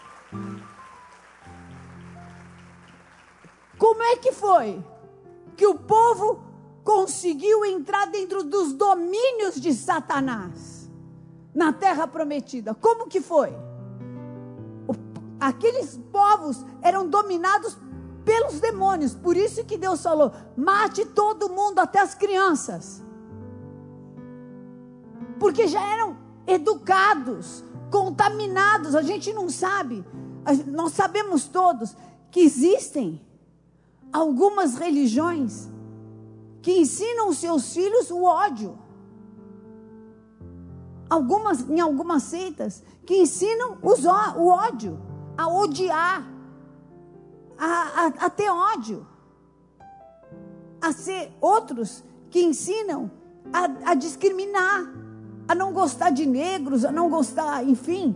Como 3.79 4.01
é 4.03 4.15
que 4.17 4.31
foi 4.31 4.83
que 5.55 5.65
o 5.65 5.75
povo 5.75 6.46
conseguiu 6.87 7.65
entrar 7.65 8.05
dentro 8.05 8.45
dos 8.45 8.71
domínios 8.71 9.59
de 9.59 9.73
Satanás 9.73 10.89
na 11.53 11.73
terra 11.73 12.07
prometida. 12.07 12.73
Como 12.73 13.09
que 13.09 13.19
foi? 13.19 13.53
Aqueles 15.37 15.99
povos 16.13 16.65
eram 16.81 17.09
dominados 17.09 17.77
pelos 18.23 18.61
demônios, 18.61 19.13
por 19.13 19.35
isso 19.35 19.65
que 19.65 19.77
Deus 19.77 20.01
falou: 20.01 20.31
mate 20.55 21.03
todo 21.03 21.49
mundo, 21.49 21.79
até 21.79 21.99
as 21.99 22.15
crianças. 22.15 23.03
Porque 25.37 25.67
já 25.67 25.85
eram 25.91 26.15
educados, 26.47 27.65
contaminados, 27.91 28.95
a 28.95 29.01
gente 29.01 29.33
não 29.33 29.49
sabe, 29.49 30.05
nós 30.65 30.93
sabemos 30.93 31.49
todos 31.49 31.97
que 32.31 32.39
existem 32.39 33.21
algumas 34.13 34.75
religiões 34.75 35.67
que 36.67 36.79
ensinam 36.79 37.29
os 37.29 37.37
seus 37.37 37.73
filhos 37.73 38.11
o 38.11 38.23
ódio. 38.23 38.77
Algumas, 41.09 41.61
em 41.61 41.79
algumas 41.79 42.23
seitas, 42.23 42.83
que 43.05 43.21
ensinam 43.21 43.77
os, 43.81 44.03
o 44.03 44.47
ódio, 44.47 44.99
a 45.37 45.47
odiar, 45.47 46.29
a, 47.57 47.65
a, 47.65 48.05
a 48.07 48.29
ter 48.29 48.49
ódio, 48.49 49.07
a 50.81 50.91
ser 50.91 51.31
outros 51.39 52.03
que 52.29 52.43
ensinam 52.43 53.09
a, 53.53 53.91
a 53.91 53.95
discriminar, 53.95 54.93
a 55.47 55.55
não 55.55 55.71
gostar 55.71 56.09
de 56.09 56.25
negros, 56.25 56.83
a 56.83 56.91
não 56.91 57.09
gostar, 57.09 57.63
enfim, 57.63 58.13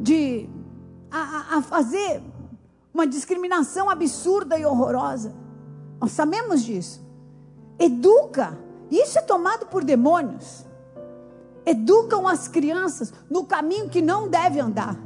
de 0.00 0.48
a, 1.10 1.58
a 1.58 1.60
fazer 1.60 2.22
uma 2.94 3.06
discriminação 3.06 3.90
absurda 3.90 4.58
e 4.58 4.64
horrorosa. 4.64 5.43
Nós 6.04 6.12
sabemos 6.12 6.62
disso. 6.62 7.02
Educa. 7.78 8.58
Isso 8.90 9.18
é 9.18 9.22
tomado 9.22 9.64
por 9.64 9.82
demônios. 9.82 10.62
Educam 11.64 12.28
as 12.28 12.46
crianças 12.46 13.10
no 13.30 13.46
caminho 13.46 13.88
que 13.88 14.02
não 14.02 14.28
deve 14.28 14.60
andar. 14.60 14.98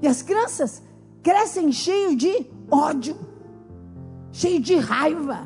E 0.00 0.06
as 0.06 0.22
crianças 0.22 0.80
crescem 1.24 1.72
cheio 1.72 2.14
de 2.14 2.46
ódio, 2.70 3.16
cheio 4.30 4.60
de 4.60 4.76
raiva. 4.76 5.44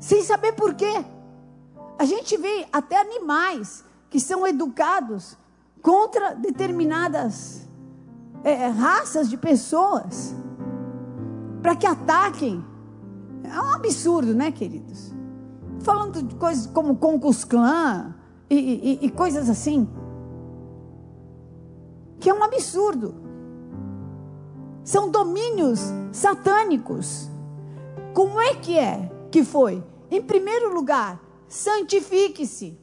Sem 0.00 0.24
saber 0.24 0.54
por 0.54 0.74
quê. 0.74 1.04
A 2.00 2.04
gente 2.04 2.36
vê 2.36 2.66
até 2.72 3.00
animais 3.00 3.84
que 4.10 4.18
são 4.18 4.44
educados 4.44 5.38
contra 5.80 6.34
determinadas 6.34 7.62
é, 8.42 8.66
raças 8.66 9.30
de 9.30 9.36
pessoas 9.36 10.41
para 11.62 11.76
que 11.76 11.86
ataquem. 11.86 12.62
É 13.44 13.60
um 13.60 13.74
absurdo, 13.74 14.34
né, 14.34 14.50
queridos? 14.50 15.14
Falando 15.80 16.22
de 16.22 16.34
coisas 16.34 16.66
como 16.66 16.96
Concus 16.96 17.44
Clã 17.44 18.14
e, 18.50 18.56
e, 18.56 19.06
e 19.06 19.10
coisas 19.10 19.48
assim. 19.48 19.88
Que 22.18 22.28
é 22.28 22.34
um 22.34 22.42
absurdo. 22.42 23.14
São 24.84 25.10
domínios 25.10 25.80
satânicos. 26.10 27.30
Como 28.12 28.40
é 28.40 28.54
que 28.54 28.78
é 28.78 29.10
que 29.30 29.44
foi? 29.44 29.82
Em 30.10 30.20
primeiro 30.20 30.74
lugar, 30.74 31.20
santifique-se. 31.48 32.78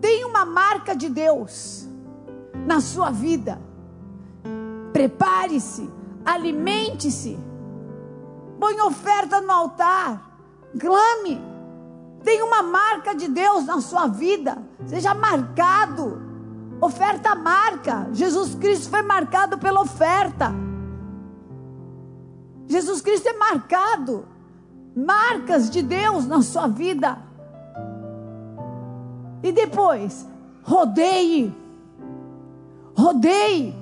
Tem 0.00 0.24
uma 0.24 0.44
marca 0.44 0.94
de 0.94 1.08
Deus 1.08 1.88
na 2.66 2.80
sua 2.80 3.10
vida. 3.10 3.60
Prepare-se 4.92 5.88
alimente-se, 6.24 7.38
põe 8.58 8.80
oferta 8.80 9.40
no 9.40 9.50
altar, 9.50 10.30
clame, 10.78 11.40
tem 12.22 12.42
uma 12.42 12.62
marca 12.62 13.14
de 13.14 13.28
Deus 13.28 13.64
na 13.66 13.80
sua 13.80 14.06
vida, 14.06 14.58
seja 14.86 15.14
marcado. 15.14 16.22
Oferta 16.80 17.34
marca. 17.34 18.08
Jesus 18.12 18.56
Cristo 18.56 18.90
foi 18.90 19.02
marcado 19.02 19.56
pela 19.58 19.80
oferta. 19.80 20.52
Jesus 22.66 23.00
Cristo 23.00 23.28
é 23.28 23.32
marcado. 23.34 24.24
Marcas 24.94 25.70
de 25.70 25.80
Deus 25.80 26.26
na 26.26 26.42
sua 26.42 26.66
vida. 26.66 27.18
E 29.42 29.52
depois, 29.52 30.26
rodeie. 30.64 31.54
Rodeie 32.96 33.81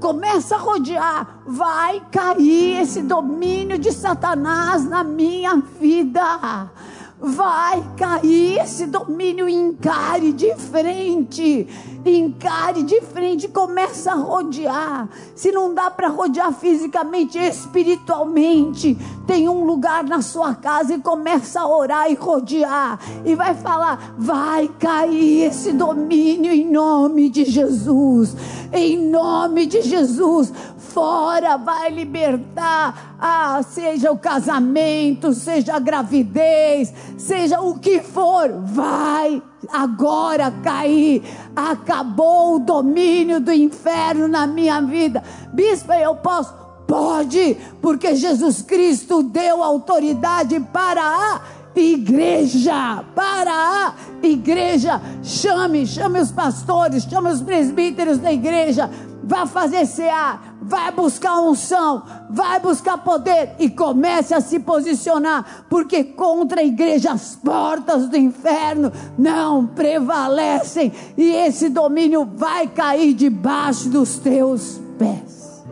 começa 0.00 0.56
a 0.56 0.58
rodear, 0.58 1.40
vai 1.46 2.02
cair 2.10 2.80
esse 2.80 3.02
domínio 3.02 3.78
de 3.78 3.92
Satanás 3.92 4.84
na 4.84 5.04
minha 5.04 5.56
vida 5.56 6.70
vai 7.20 7.84
cair 7.96 8.58
esse 8.58 8.86
domínio. 8.86 9.48
Encare 9.48 10.32
de 10.32 10.54
frente, 10.54 11.66
encare 12.04 12.82
de 12.82 13.00
frente, 13.00 13.48
começa 13.48 14.12
a 14.12 14.16
rodear. 14.16 15.08
Se 15.34 15.50
não 15.50 15.74
dá 15.74 15.90
para 15.90 16.08
rodear 16.08 16.52
fisicamente, 16.52 17.38
espiritualmente, 17.38 18.96
tem 19.26 19.48
um 19.48 19.64
lugar 19.64 20.04
na 20.04 20.22
sua 20.22 20.54
casa 20.54 20.94
e 20.94 21.00
começa 21.00 21.60
a 21.60 21.68
orar 21.68 22.10
e 22.10 22.14
rodear. 22.14 22.98
E 23.24 23.34
vai 23.34 23.54
falar: 23.54 24.14
vai 24.16 24.68
cair 24.78 25.44
esse 25.44 25.72
domínio 25.72 26.52
em 26.52 26.70
nome 26.70 27.28
de 27.28 27.44
Jesus. 27.44 28.36
Em 28.72 28.98
nome 28.98 29.66
de 29.66 29.80
Jesus 29.80 30.52
fora, 30.98 31.56
vai 31.56 31.90
libertar, 31.90 33.07
ah, 33.18 33.60
seja 33.62 34.12
o 34.12 34.18
casamento, 34.18 35.32
seja 35.32 35.74
a 35.74 35.78
gravidez, 35.78 36.92
seja 37.16 37.60
o 37.60 37.78
que 37.78 38.00
for, 38.00 38.48
vai 38.62 39.42
agora 39.72 40.52
cair. 40.62 41.22
Acabou 41.54 42.56
o 42.56 42.58
domínio 42.60 43.40
do 43.40 43.52
inferno 43.52 44.28
na 44.28 44.46
minha 44.46 44.80
vida. 44.80 45.22
Bispo, 45.52 45.92
eu 45.92 46.14
posso? 46.16 46.54
Pode, 46.86 47.54
porque 47.82 48.14
Jesus 48.14 48.62
Cristo 48.62 49.22
deu 49.22 49.62
autoridade 49.62 50.58
para 50.72 51.02
a 51.02 51.40
igreja, 51.76 53.04
para 53.14 53.52
a 53.52 53.94
igreja. 54.22 54.98
Chame, 55.22 55.86
chame 55.86 56.18
os 56.18 56.32
pastores, 56.32 57.04
chame 57.04 57.30
os 57.30 57.42
presbíteros 57.42 58.16
da 58.16 58.32
igreja. 58.32 58.88
Vá 59.22 59.44
fazer 59.44 59.84
cear, 59.84 60.47
vai 60.68 60.92
buscar 60.92 61.40
unção, 61.40 62.04
vai 62.28 62.60
buscar 62.60 62.98
poder 62.98 63.56
e 63.58 63.70
comece 63.70 64.34
a 64.34 64.40
se 64.40 64.60
posicionar, 64.60 65.64
porque 65.68 66.04
contra 66.04 66.60
a 66.60 66.64
igreja 66.64 67.12
as 67.12 67.34
portas 67.34 68.06
do 68.08 68.16
inferno 68.16 68.92
não 69.16 69.66
prevalecem 69.66 70.92
e 71.16 71.30
esse 71.30 71.70
domínio 71.70 72.26
vai 72.26 72.66
cair 72.66 73.14
debaixo 73.14 73.88
dos 73.88 74.18
teus 74.18 74.78
pés. 74.98 75.64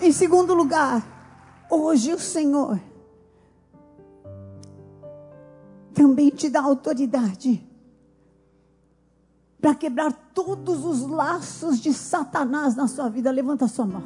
Em 0.00 0.12
segundo 0.12 0.52
lugar, 0.52 1.02
hoje 1.70 2.12
o 2.12 2.18
Senhor 2.18 2.78
também 5.94 6.28
te 6.28 6.50
dá 6.50 6.60
autoridade 6.60 7.67
para 9.60 9.74
quebrar 9.74 10.12
todos 10.32 10.84
os 10.84 11.02
laços 11.08 11.80
de 11.80 11.92
Satanás 11.92 12.76
na 12.76 12.86
sua 12.86 13.08
vida. 13.08 13.30
Levanta 13.30 13.64
a 13.64 13.68
sua 13.68 13.86
mão. 13.86 14.04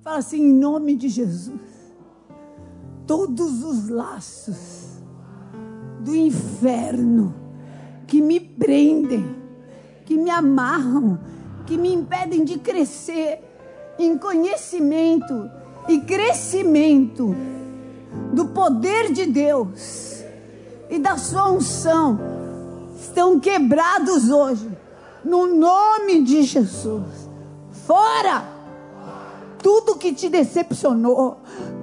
Fala 0.00 0.18
assim, 0.18 0.40
em 0.40 0.52
nome 0.52 0.96
de 0.96 1.08
Jesus. 1.08 1.60
Todos 3.06 3.64
os 3.64 3.88
laços 3.88 5.00
do 6.00 6.14
inferno 6.14 7.34
que 8.06 8.20
me 8.20 8.38
prendem, 8.38 9.36
que 10.04 10.16
me 10.16 10.30
amarram, 10.30 11.18
que 11.66 11.76
me 11.76 11.92
impedem 11.92 12.44
de 12.44 12.58
crescer 12.58 13.40
em 13.98 14.16
conhecimento 14.18 15.50
e 15.88 16.00
crescimento 16.00 17.34
do 18.32 18.46
poder 18.48 19.12
de 19.12 19.26
Deus 19.26 20.22
e 20.90 20.98
da 20.98 21.16
sua 21.16 21.50
unção 21.50 22.31
estão 23.12 23.38
quebrados 23.38 24.30
hoje, 24.30 24.70
no 25.22 25.46
nome 25.46 26.22
de 26.22 26.42
Jesus. 26.42 27.28
Fora! 27.86 28.50
Tudo 29.62 29.94
que 29.94 30.12
te 30.12 30.28
decepcionou, 30.28 31.38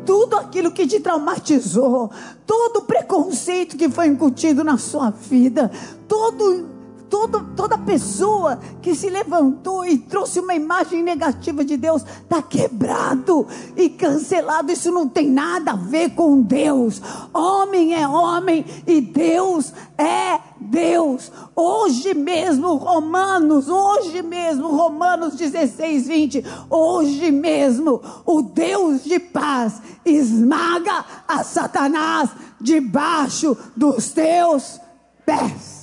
tudo 0.05 0.35
aquilo 0.35 0.71
que 0.71 0.85
te 0.85 0.99
traumatizou, 0.99 2.11
todo 2.45 2.81
preconceito 2.81 3.77
que 3.77 3.87
foi 3.87 4.07
incutido 4.07 4.65
na 4.65 4.77
sua 4.77 5.11
vida, 5.11 5.71
todo 6.05 6.67
Todo, 7.09 7.43
toda 7.55 7.77
pessoa 7.77 8.59
que 8.81 8.93
se 8.93 9.09
levantou 9.09 9.85
e 9.85 9.97
trouxe 9.97 10.39
uma 10.39 10.53
imagem 10.53 11.01
negativa 11.01 11.65
de 11.65 11.75
Deus 11.75 12.03
está 12.03 12.41
quebrado 12.41 13.47
e 13.75 13.89
cancelado. 13.89 14.71
Isso 14.71 14.91
não 14.91 15.07
tem 15.07 15.29
nada 15.29 15.71
a 15.71 15.75
ver 15.75 16.11
com 16.11 16.41
Deus. 16.41 17.01
Homem 17.33 17.95
é 17.95 18.07
homem 18.07 18.63
e 18.85 19.01
Deus 19.01 19.73
é 19.97 20.39
Deus. 20.59 21.31
Hoje 21.55 22.13
mesmo, 22.13 22.75
Romanos, 22.75 23.69
hoje 23.69 24.21
mesmo, 24.21 24.67
Romanos 24.67 25.35
16, 25.35 26.07
20. 26.07 26.45
Hoje 26.69 27.31
mesmo, 27.31 28.01
o 28.25 28.41
Deus 28.41 29.03
de 29.03 29.19
paz 29.19 29.81
esmaga 30.05 31.05
a 31.27 31.43
Satanás 31.43 32.29
debaixo 32.61 33.57
dos 33.75 34.11
teus 34.11 34.79
pés. 35.25 35.78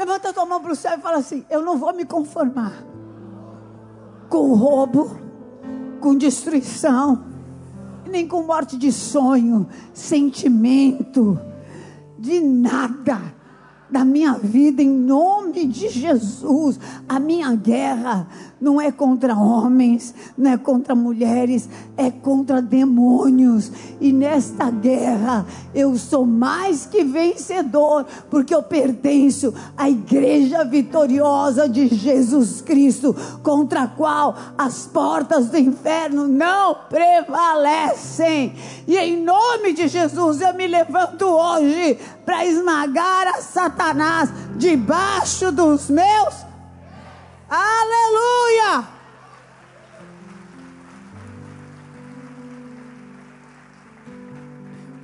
Levanta 0.00 0.32
tua 0.32 0.46
mão 0.46 0.62
para 0.62 0.72
o 0.72 0.74
céu 0.74 0.96
e 0.96 1.02
fala 1.02 1.18
assim: 1.18 1.44
Eu 1.50 1.60
não 1.60 1.76
vou 1.76 1.92
me 1.92 2.06
conformar 2.06 2.86
com 4.30 4.54
roubo, 4.54 5.14
com 6.00 6.14
destruição, 6.14 7.22
nem 8.08 8.26
com 8.26 8.42
morte 8.42 8.78
de 8.78 8.90
sonho, 8.90 9.68
sentimento, 9.92 11.38
de 12.18 12.40
nada 12.40 13.20
da 13.90 14.02
minha 14.02 14.32
vida 14.38 14.80
em 14.80 14.88
nome 14.88 15.66
de 15.66 15.90
Jesus. 15.90 16.80
A 17.06 17.20
minha 17.20 17.54
guerra 17.54 18.26
não 18.60 18.80
é 18.80 18.92
contra 18.92 19.34
homens, 19.34 20.14
não 20.36 20.50
é 20.50 20.58
contra 20.58 20.94
mulheres, 20.94 21.68
é 21.96 22.10
contra 22.10 22.60
demônios. 22.60 23.72
E 24.00 24.12
nesta 24.12 24.70
guerra 24.70 25.46
eu 25.74 25.96
sou 25.96 26.26
mais 26.26 26.84
que 26.84 27.02
vencedor, 27.02 28.04
porque 28.28 28.54
eu 28.54 28.62
pertenço 28.62 29.54
à 29.76 29.88
igreja 29.88 30.64
vitoriosa 30.64 31.68
de 31.68 31.88
Jesus 31.88 32.60
Cristo, 32.60 33.16
contra 33.42 33.82
a 33.82 33.88
qual 33.88 34.36
as 34.58 34.86
portas 34.86 35.48
do 35.48 35.58
inferno 35.58 36.28
não 36.28 36.74
prevalecem. 36.88 38.54
E 38.86 38.96
em 38.96 39.22
nome 39.22 39.72
de 39.72 39.88
Jesus 39.88 40.40
eu 40.40 40.52
me 40.54 40.66
levanto 40.66 41.24
hoje 41.24 41.98
para 42.24 42.44
esmagar 42.44 43.28
a 43.28 43.40
Satanás 43.40 44.30
debaixo 44.56 45.50
dos 45.50 45.88
meus. 45.88 46.50
Aleluia! 47.48 48.39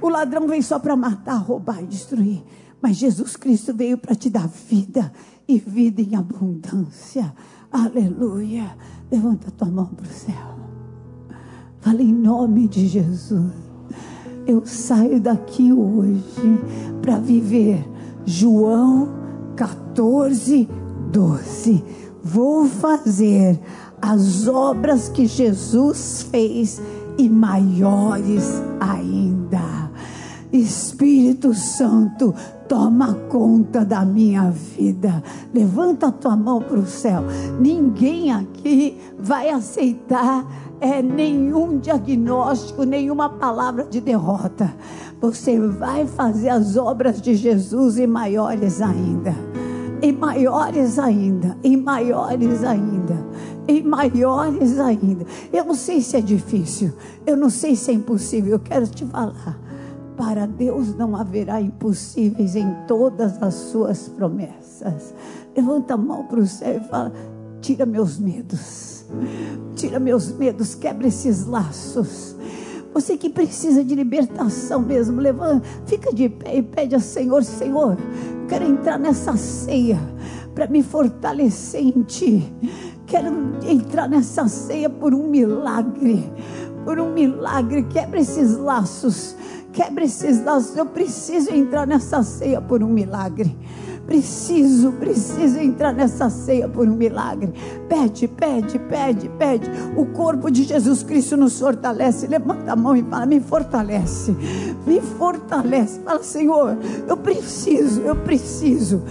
O 0.07 0.09
ladrão 0.09 0.47
vem 0.47 0.62
só 0.62 0.79
para 0.79 0.97
matar, 0.97 1.37
roubar 1.37 1.83
e 1.83 1.87
destruir. 1.87 2.42
Mas 2.81 2.97
Jesus 2.97 3.37
Cristo 3.37 3.75
veio 3.75 3.99
para 3.99 4.14
te 4.14 4.31
dar 4.31 4.49
vida 4.49 5.12
e 5.49 5.59
vida 5.59 6.01
em 6.01 6.14
abundância. 6.14 7.35
Aleluia. 7.73 8.77
Levanta 9.11 9.51
tua 9.51 9.69
mão 9.69 9.87
para 9.87 10.07
o 10.07 10.09
céu. 10.09 10.59
Fala 11.81 12.03
em 12.03 12.12
nome 12.12 12.69
de 12.69 12.87
Jesus 12.87 13.66
eu 14.47 14.64
saio 14.64 15.21
daqui 15.21 15.73
hoje 15.73 16.61
para 17.03 17.19
viver 17.19 17.85
João 18.25 19.09
14, 19.57 20.69
12. 21.11 21.85
Vou 22.23 22.66
fazer 22.66 23.61
as 24.01 24.47
obras 24.47 25.09
que 25.09 25.27
Jesus 25.27 26.27
fez 26.31 26.81
e 27.19 27.29
maiores 27.29 28.62
ainda. 28.79 29.45
Espírito 30.52 31.54
Santo, 31.54 32.35
toma 32.68 33.14
conta 33.28 33.85
da 33.85 34.04
minha 34.04 34.50
vida. 34.50 35.22
Levanta 35.52 36.09
a 36.09 36.12
tua 36.12 36.37
mão 36.37 36.61
para 36.61 36.78
o 36.78 36.87
céu. 36.87 37.22
Ninguém 37.61 38.32
aqui 38.32 38.98
vai 39.18 39.50
aceitar 39.50 40.46
é 40.80 41.00
nenhum 41.02 41.78
diagnóstico, 41.78 42.85
nenhuma 42.85 43.30
palavra 43.30 43.85
de 43.85 44.00
derrota. 44.00 44.74
Você 45.20 45.59
vai 45.59 46.06
fazer 46.06 46.50
as 46.50 46.76
obras 46.76 47.20
de 47.20 47.35
Jesus 47.35 47.98
e 47.98 48.06
maiores 48.06 48.80
ainda. 48.80 49.35
E 50.02 50.12
maiores 50.12 50.98
ainda, 50.98 51.56
e 51.64 51.74
maiores 51.74 52.62
ainda, 52.62 53.16
e 53.66 53.82
maiores 53.82 54.78
ainda. 54.78 55.24
Eu 55.50 55.64
não 55.64 55.74
sei 55.74 56.02
se 56.02 56.18
é 56.18 56.20
difícil, 56.20 56.92
eu 57.26 57.35
não 57.35 57.48
sei 57.48 57.74
se 57.74 57.90
é 57.90 57.94
impossível. 57.94 58.52
Eu 58.52 58.61
quero 58.61 58.87
te 58.87 59.06
falar. 59.06 59.65
Para 60.16 60.46
Deus 60.46 60.94
não 60.96 61.14
haverá 61.14 61.61
impossíveis 61.61 62.57
em 62.57 62.74
todas 62.87 63.42
as 63.42 63.55
suas 63.55 64.09
promessas. 64.09 65.14
Levanta 65.55 65.94
a 65.94 65.96
mão 65.96 66.24
para 66.24 66.40
o 66.40 66.46
céu 66.46 66.76
e 66.76 66.88
fala: 66.88 67.12
tira 67.61 67.85
meus 67.85 68.18
medos 68.18 68.96
Tira 69.74 70.00
meus 70.00 70.33
medos, 70.33 70.74
quebra 70.74 71.07
esses 71.07 71.46
laços. 71.46 72.35
Você 72.92 73.16
que 73.16 73.29
precisa 73.29 73.85
de 73.85 73.94
libertação 73.94 74.81
mesmo, 74.81 75.20
levanta, 75.20 75.66
fica 75.85 76.12
de 76.12 76.31
pé 76.31 76.57
e 76.57 76.62
pede 76.62 76.94
ao 76.94 77.00
Senhor, 77.00 77.44
Senhor, 77.44 77.96
quero 78.48 78.64
entrar 78.64 78.98
nessa 78.98 79.37
ceia 79.37 79.98
para 80.55 80.66
me 80.66 80.83
fortalecer 80.83 81.83
em 81.83 82.02
Ti. 82.02 82.52
Quero 83.07 83.29
entrar 83.68 84.09
nessa 84.09 84.48
ceia 84.48 84.88
por 84.88 85.14
um 85.14 85.29
milagre, 85.29 86.33
por 86.85 86.98
um 86.98 87.12
milagre. 87.12 87.83
Quebra 87.85 88.18
esses 88.18 88.57
laços, 88.57 89.37
quebra 89.77 90.05
esses 90.05 90.43
laços. 90.43 90.75
Eu 90.75 90.87
preciso 90.87 91.55
entrar 91.55 91.87
nessa 91.87 92.23
ceia 92.23 92.61
por 92.61 92.83
um 92.83 92.89
milagre. 92.89 93.55
Preciso, 94.07 94.93
preciso 94.93 95.59
entrar 95.59 95.93
nessa 95.93 96.31
ceia 96.31 96.69
por 96.69 96.89
um 96.89 96.95
milagre. 96.95 97.53
Pede, 97.89 98.27
pede, 98.27 98.79
pede, 98.79 99.29
pede. 99.31 99.69
O 99.97 100.07
corpo 100.07 100.51
de 100.51 100.62
Jesus 100.62 101.03
Cristo 101.03 101.37
nos 101.37 101.59
fortalece. 101.59 102.27
Levanta 102.27 102.73
a 102.73 102.77
mão 102.77 102.97
e 102.97 103.03
fala: 103.03 103.27
Me 103.27 103.41
fortalece, 103.41 104.35
me 104.87 105.01
fortalece. 105.01 106.01
Fala, 106.01 106.23
Senhor, 106.23 106.79
eu 107.07 107.17
preciso, 107.17 108.01
eu 108.01 108.17
preciso. 108.17 109.03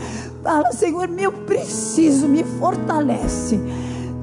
Fala, 0.42 0.72
Senhor, 0.72 1.10
eu 1.20 1.32
preciso, 1.32 2.28
me 2.28 2.44
fortalece 2.44 3.60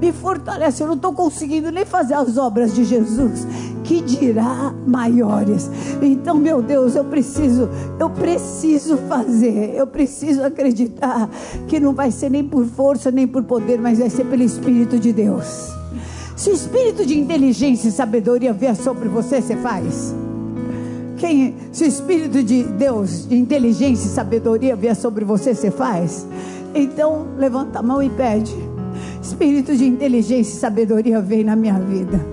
me 0.03 0.11
fortalece. 0.11 0.83
Eu 0.83 0.87
não 0.87 0.95
estou 0.95 1.13
conseguindo 1.13 1.71
nem 1.71 1.85
fazer 1.85 2.15
as 2.15 2.37
obras 2.37 2.75
de 2.75 2.83
Jesus, 2.83 3.47
que 3.85 4.01
dirá 4.01 4.73
maiores. 4.85 5.69
Então, 6.01 6.35
meu 6.35 6.61
Deus, 6.61 6.95
eu 6.95 7.05
preciso, 7.05 7.69
eu 7.99 8.09
preciso 8.09 8.97
fazer, 8.97 9.73
eu 9.75 9.87
preciso 9.87 10.43
acreditar 10.43 11.29
que 11.67 11.79
não 11.79 11.93
vai 11.93 12.11
ser 12.11 12.29
nem 12.29 12.43
por 12.43 12.65
força, 12.65 13.11
nem 13.11 13.27
por 13.27 13.43
poder, 13.43 13.79
mas 13.79 13.99
vai 13.99 14.09
ser 14.09 14.25
pelo 14.25 14.43
Espírito 14.43 14.99
de 14.99 15.13
Deus. 15.13 15.71
Se 16.35 16.49
o 16.49 16.53
espírito 16.53 17.05
de 17.05 17.17
inteligência 17.17 17.87
e 17.87 17.91
sabedoria 17.91 18.51
vier 18.51 18.75
sobre 18.75 19.07
você, 19.07 19.39
você 19.39 19.55
faz. 19.55 20.13
Quem, 21.17 21.55
se 21.71 21.83
o 21.83 21.87
espírito 21.87 22.43
de 22.43 22.63
Deus, 22.63 23.27
de 23.27 23.37
inteligência 23.37 24.07
e 24.07 24.09
sabedoria 24.09 24.75
vier 24.75 24.95
sobre 24.95 25.23
você, 25.23 25.53
você 25.53 25.71
faz. 25.71 26.27
Então, 26.75 27.27
levanta 27.37 27.79
a 27.79 27.83
mão 27.83 28.01
e 28.01 28.09
pede. 28.09 28.53
Espírito 29.21 29.75
de 29.75 29.85
inteligência 29.85 30.51
e 30.51 30.59
sabedoria 30.59 31.21
vem 31.21 31.43
na 31.43 31.55
minha 31.55 31.79
vida. 31.79 32.32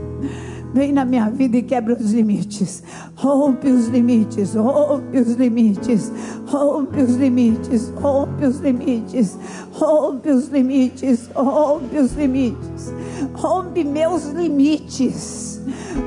Vem 0.72 0.92
na 0.92 1.04
minha 1.04 1.28
vida 1.28 1.56
e 1.56 1.62
quebra 1.62 1.94
os 1.94 2.12
limites. 2.12 2.83
Rompe 3.16 3.68
os 3.68 3.88
limites, 3.88 4.54
rompe 4.54 5.18
os 5.18 5.35
limites, 5.35 6.12
rompe 6.46 7.02
os 7.02 7.16
limites, 7.16 7.92
rompe 7.96 8.44
os 8.44 8.59
limites, 8.59 9.38
rompe 9.72 10.30
os 10.30 10.48
limites, 10.48 11.28
rompe 11.35 11.98
os 11.98 12.12
limites, 12.12 12.94
rompe 13.35 13.85
meus 13.85 14.26
limites, 14.26 15.61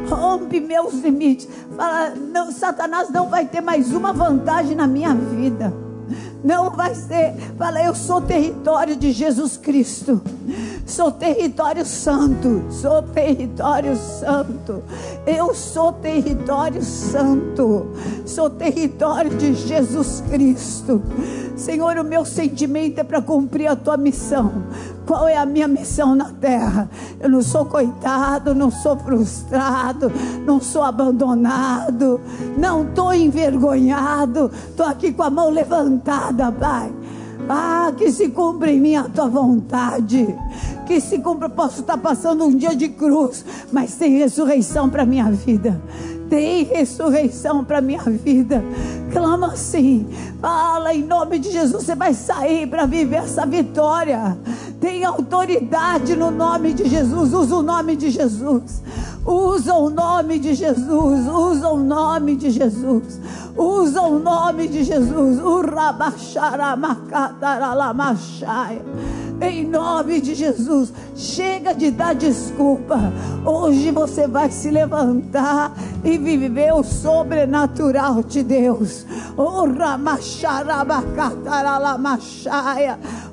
rompe 0.10 0.60
meus 0.60 0.94
limites. 0.94 1.50
Fala, 1.76 2.14
não, 2.16 2.52
Satanás 2.52 3.10
não 3.10 3.30
vai 3.30 3.46
ter 3.46 3.62
mais 3.62 3.92
uma 3.92 4.14
vantagem 4.14 4.76
na 4.76 4.88
minha 4.88 5.14
vida 5.14 5.74
Não 6.44 6.70
vai 6.70 6.94
ser. 6.94 7.34
Fala, 7.58 7.82
eu 7.82 7.96
sou 7.96 8.22
território 8.22 8.96
de 8.96 9.12
Jesus 9.12 9.56
Cristo. 9.56 10.22
Sou 10.86 11.12
território 11.12 11.86
santo. 11.86 12.66
Sou 12.70 13.02
território 13.02 13.96
santo. 13.96 14.84
Eu 15.26 15.56
sou 15.56 15.94
território 15.94 16.84
santo. 16.84 17.88
Sou 18.26 18.50
território 18.50 19.36
de 19.38 19.54
Jesus 19.54 20.22
Cristo. 20.30 21.02
Senhor, 21.56 21.98
o 21.98 22.04
meu 22.04 22.26
sentimento 22.26 23.00
é 23.00 23.04
para 23.04 23.22
cumprir 23.22 23.68
a 23.68 23.76
tua 23.76 23.96
missão. 23.96 24.52
Qual 25.06 25.28
é 25.28 25.38
a 25.38 25.46
minha 25.46 25.68
missão 25.68 26.16
na 26.16 26.30
terra? 26.32 26.90
Eu 27.20 27.30
não 27.30 27.42
sou 27.42 27.66
coitado, 27.66 28.56
não 28.56 28.72
sou 28.72 28.96
frustrado, 28.98 30.12
não 30.46 30.62
sou 30.62 30.84
abandonado, 30.84 32.22
não 32.58 32.84
estou 32.84 33.14
envergonhado. 33.14 34.50
Estou 34.70 34.86
aqui 34.86 35.12
com 35.12 35.24
a 35.24 35.30
mão 35.30 35.50
levantada, 35.50 36.52
Pai. 36.52 36.92
Ah, 37.50 37.92
que 37.98 38.10
se 38.10 38.30
cumpra 38.30 38.72
em 38.72 38.80
mim 38.80 38.96
a 38.96 39.04
tua 39.04 39.28
vontade. 39.28 40.34
Que 40.86 41.02
se 41.02 41.20
cumpra, 41.20 41.50
posso 41.50 41.82
estar 41.82 41.98
passando 41.98 42.46
um 42.46 42.56
dia 42.56 42.76
de 42.76 42.88
cruz, 42.90 43.46
mas 43.72 43.96
tem 43.96 44.18
ressurreição 44.18 44.90
para 44.90 45.06
minha 45.06 45.30
vida 45.30 45.82
tem 46.30 46.64
ressurreição 46.64 47.64
para 47.64 47.82
minha 47.82 48.04
vida. 48.04 48.64
Clama 49.12 49.54
assim, 49.54 50.08
fala 50.42 50.94
em 50.94 51.04
nome 51.04 51.40
de 51.40 51.52
Jesus. 51.52 51.84
Você 51.84 51.96
vai 51.96 52.14
sair 52.14 52.68
para 52.68 52.86
viver 52.86 53.18
essa 53.18 53.46
vitória. 53.46 54.38
Tem 54.80 55.06
autoridade 55.06 56.16
no 56.16 56.32
nome 56.32 56.74
de 56.74 56.90
Jesus. 56.90 57.34
Usa 57.34 57.56
o 57.56 57.62
nome 57.62 57.96
de 57.96 58.10
Jesus. 58.10 58.82
Usa 59.26 59.74
o 59.76 59.90
nome 59.90 60.38
de 60.38 60.54
Jesus. 60.54 61.28
Usa 61.28 61.70
o 61.70 61.78
nome 61.78 62.36
de 62.36 62.52
Jesus. 62.52 63.20
Usa 63.56 64.02
o 64.02 64.20
nome 64.20 64.68
de 64.68 64.84
Jesus. 64.84 65.40
Em 69.42 69.66
nome 69.66 70.22
de 70.22 70.36
Jesus. 70.36 70.94
Chega 71.16 71.74
de 71.74 71.92
dar 71.92 72.16
desculpa. 72.16 73.00
Hoje 73.46 73.92
você 73.92 74.28
vai 74.28 74.52
se 74.52 74.70
levantar 74.70 75.74
e 76.04 76.18
viver 76.18 76.74
o 76.74 76.84
sobrenatural 76.84 78.24
de 78.24 78.44
Deus. 78.44 79.06
Oh, 79.38 79.66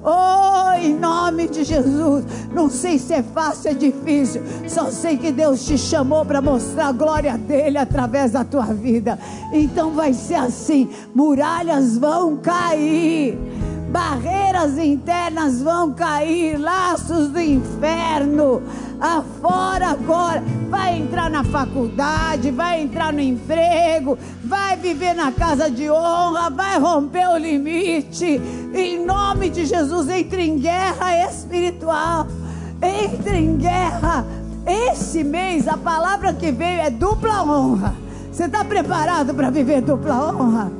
oh, 0.02 0.72
em 0.78 0.94
nome 0.94 1.48
de 1.48 1.64
Jesus. 1.64 2.24
Não 2.52 2.68
sei 2.70 2.98
se 2.98 3.14
é 3.14 3.22
fácil, 3.22 3.70
é 3.70 3.74
difícil. 3.74 4.42
Só 4.68 4.90
sei 4.90 5.16
que 5.16 5.32
Deus 5.32 5.64
te 5.64 5.76
chamou 5.76 6.24
para 6.24 6.40
mostrar 6.40 6.88
a 6.88 6.92
glória 6.92 7.36
dele 7.36 7.78
através 7.78 8.32
da 8.32 8.44
tua 8.44 8.66
vida. 8.66 9.18
Então 9.52 9.92
vai 9.92 10.12
ser 10.12 10.36
assim: 10.36 10.88
muralhas 11.14 11.98
vão 11.98 12.36
cair 12.36 13.38
barreiras 13.90 14.78
internas 14.78 15.60
vão 15.60 15.92
cair, 15.92 16.58
laços 16.58 17.28
do 17.28 17.40
inferno 17.40 18.62
afora 19.00 19.88
agora. 19.88 20.42
Vai 20.68 20.98
entrar 20.98 21.30
na 21.30 21.42
faculdade, 21.42 22.50
vai 22.50 22.82
entrar 22.82 23.12
no 23.12 23.20
emprego, 23.20 24.18
vai 24.44 24.76
viver 24.76 25.14
na 25.14 25.32
casa 25.32 25.70
de 25.70 25.90
honra, 25.90 26.50
vai 26.50 26.78
romper 26.78 27.28
o 27.28 27.36
limite. 27.36 28.40
Em 28.72 29.04
nome 29.04 29.50
de 29.50 29.64
Jesus, 29.64 30.08
entre 30.08 30.46
em 30.46 30.58
guerra 30.58 31.26
espiritual. 31.26 32.26
Entre 32.80 33.38
em 33.38 33.56
guerra. 33.56 34.24
Esse 34.66 35.24
mês 35.24 35.66
a 35.66 35.76
palavra 35.76 36.32
que 36.32 36.52
veio 36.52 36.82
é 36.82 36.90
dupla 36.90 37.42
honra. 37.42 37.94
Você 38.30 38.44
está 38.44 38.64
preparado 38.64 39.34
para 39.34 39.50
viver 39.50 39.80
dupla 39.80 40.32
honra? 40.32 40.79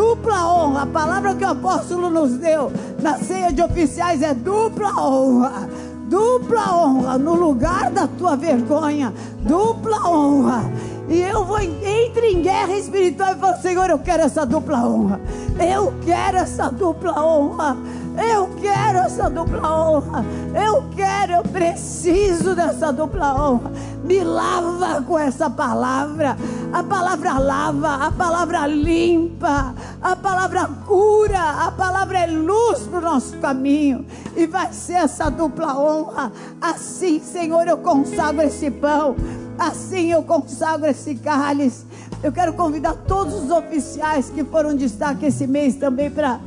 Dupla 0.00 0.46
honra. 0.46 0.82
A 0.84 0.86
palavra 0.86 1.34
que 1.34 1.44
o 1.44 1.50
apóstolo 1.50 2.08
nos 2.08 2.30
deu 2.30 2.72
na 3.02 3.18
ceia 3.18 3.52
de 3.52 3.60
oficiais 3.60 4.22
é 4.22 4.32
dupla 4.32 4.98
honra. 4.98 5.68
Dupla 6.08 6.74
honra 6.74 7.18
no 7.18 7.34
lugar 7.34 7.90
da 7.90 8.06
tua 8.06 8.34
vergonha. 8.34 9.12
Dupla 9.42 10.08
honra. 10.08 10.62
E 11.06 11.20
eu 11.20 11.44
vou 11.44 11.60
entre 11.60 12.28
em 12.28 12.40
guerra 12.40 12.78
espiritual 12.78 13.34
e 13.34 13.38
falo, 13.38 13.60
Senhor, 13.60 13.90
eu 13.90 13.98
quero 13.98 14.22
essa 14.22 14.46
dupla 14.46 14.78
honra. 14.78 15.20
Eu 15.58 15.92
quero 16.02 16.38
essa 16.38 16.70
dupla 16.70 17.22
honra. 17.22 17.76
Eu 18.20 18.50
quero 18.60 18.98
essa 18.98 19.30
dupla 19.30 19.62
honra. 19.62 20.24
Eu 20.54 20.84
quero, 20.94 21.32
eu 21.32 21.42
preciso 21.42 22.54
dessa 22.54 22.92
dupla 22.92 23.34
honra. 23.34 23.72
Me 24.04 24.22
lava 24.22 25.02
com 25.02 25.18
essa 25.18 25.48
palavra. 25.48 26.36
A 26.72 26.82
palavra 26.82 27.38
lava, 27.38 28.06
a 28.06 28.12
palavra 28.12 28.66
limpa, 28.66 29.74
a 30.02 30.14
palavra 30.14 30.68
cura, 30.86 31.40
a 31.66 31.72
palavra 31.72 32.18
é 32.18 32.26
luz 32.26 32.80
para 32.80 32.98
o 32.98 33.02
nosso 33.02 33.38
caminho. 33.38 34.04
E 34.36 34.46
vai 34.46 34.72
ser 34.72 34.94
essa 34.94 35.30
dupla 35.30 35.78
honra. 35.78 36.30
Assim, 36.60 37.20
Senhor, 37.20 37.66
eu 37.66 37.78
consagro 37.78 38.42
esse 38.42 38.70
pão. 38.70 39.16
Assim 39.58 40.12
eu 40.12 40.22
consagro 40.22 40.86
esse 40.86 41.14
cálice. 41.14 41.84
Eu 42.22 42.32
quero 42.32 42.52
convidar 42.52 42.94
todos 43.06 43.44
os 43.44 43.50
oficiais 43.50 44.28
que 44.28 44.44
foram 44.44 44.76
destaque 44.76 45.26
esse 45.26 45.46
mês 45.46 45.76
também 45.76 46.10
para 46.10 46.38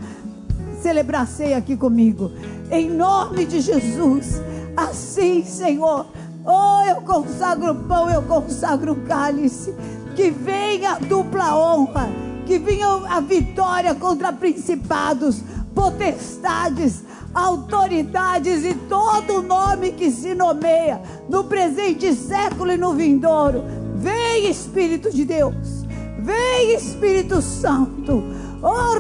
celebrar 0.83 1.25
ceia 1.25 1.57
aqui 1.57 1.77
comigo. 1.77 2.29
Em 2.69 2.89
nome 2.89 3.45
de 3.45 3.61
Jesus. 3.61 4.41
Assim, 4.75 5.43
Senhor. 5.45 6.05
Oh, 6.45 6.89
eu 6.89 6.97
consagro 6.97 7.71
o 7.71 7.75
pão, 7.75 8.09
eu 8.09 8.21
consagro 8.23 8.91
o 8.91 9.01
cálice. 9.07 9.73
Que 10.13 10.29
venha 10.29 10.91
a 10.91 10.99
dupla 10.99 11.55
honra. 11.55 12.09
Que 12.45 12.59
venha 12.59 12.87
a 13.09 13.21
vitória 13.21 13.95
contra 13.95 14.33
principados, 14.33 15.41
potestades, 15.73 17.01
autoridades 17.33 18.65
e 18.65 18.75
todo 18.75 19.41
nome 19.41 19.93
que 19.93 20.11
se 20.11 20.35
nomeia 20.35 21.01
no 21.29 21.45
presente 21.45 22.13
século 22.13 22.73
e 22.73 22.77
no 22.77 22.93
vindouro. 22.93 23.63
Vem, 23.95 24.49
Espírito 24.49 25.09
de 25.09 25.23
Deus. 25.23 25.85
Vem, 26.19 26.75
Espírito 26.75 27.41
Santo. 27.41 28.21
Oh, 28.65 28.95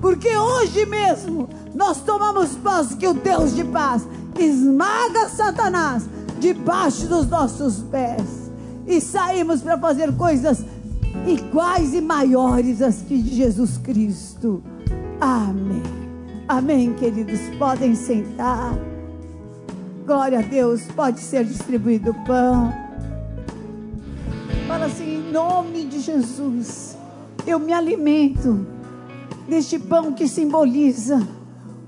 Porque 0.00 0.34
hoje 0.34 0.86
mesmo 0.86 1.46
nós 1.74 2.00
tomamos 2.00 2.56
posse 2.56 2.96
que 2.96 3.06
o 3.06 3.12
Deus 3.12 3.54
de 3.54 3.64
paz 3.64 4.08
esmaga 4.38 5.28
Satanás 5.28 6.08
debaixo 6.40 7.06
dos 7.06 7.28
nossos 7.28 7.82
pés 7.90 8.50
e 8.86 9.00
saímos 9.00 9.60
para 9.60 9.76
fazer 9.76 10.16
coisas 10.16 10.64
iguais 11.26 11.92
e 11.92 12.00
maiores 12.00 12.80
às 12.80 13.02
que 13.02 13.20
de 13.20 13.34
Jesus 13.34 13.78
Cristo. 13.78 14.62
Amém. 15.20 15.82
Amém, 16.48 16.94
queridos. 16.94 17.40
Podem 17.58 17.94
sentar. 17.94 18.72
Glória 20.06 20.38
a 20.38 20.42
Deus. 20.42 20.82
Pode 20.94 21.20
ser 21.20 21.44
distribuído 21.44 22.12
o 22.12 22.24
pão. 22.24 22.72
Fala 24.68 24.86
assim, 24.86 25.16
em 25.16 25.32
nome 25.32 25.84
Jesus, 26.06 26.96
eu 27.44 27.58
me 27.58 27.72
alimento 27.72 28.64
deste 29.48 29.76
pão 29.76 30.12
que 30.12 30.28
simboliza 30.28 31.26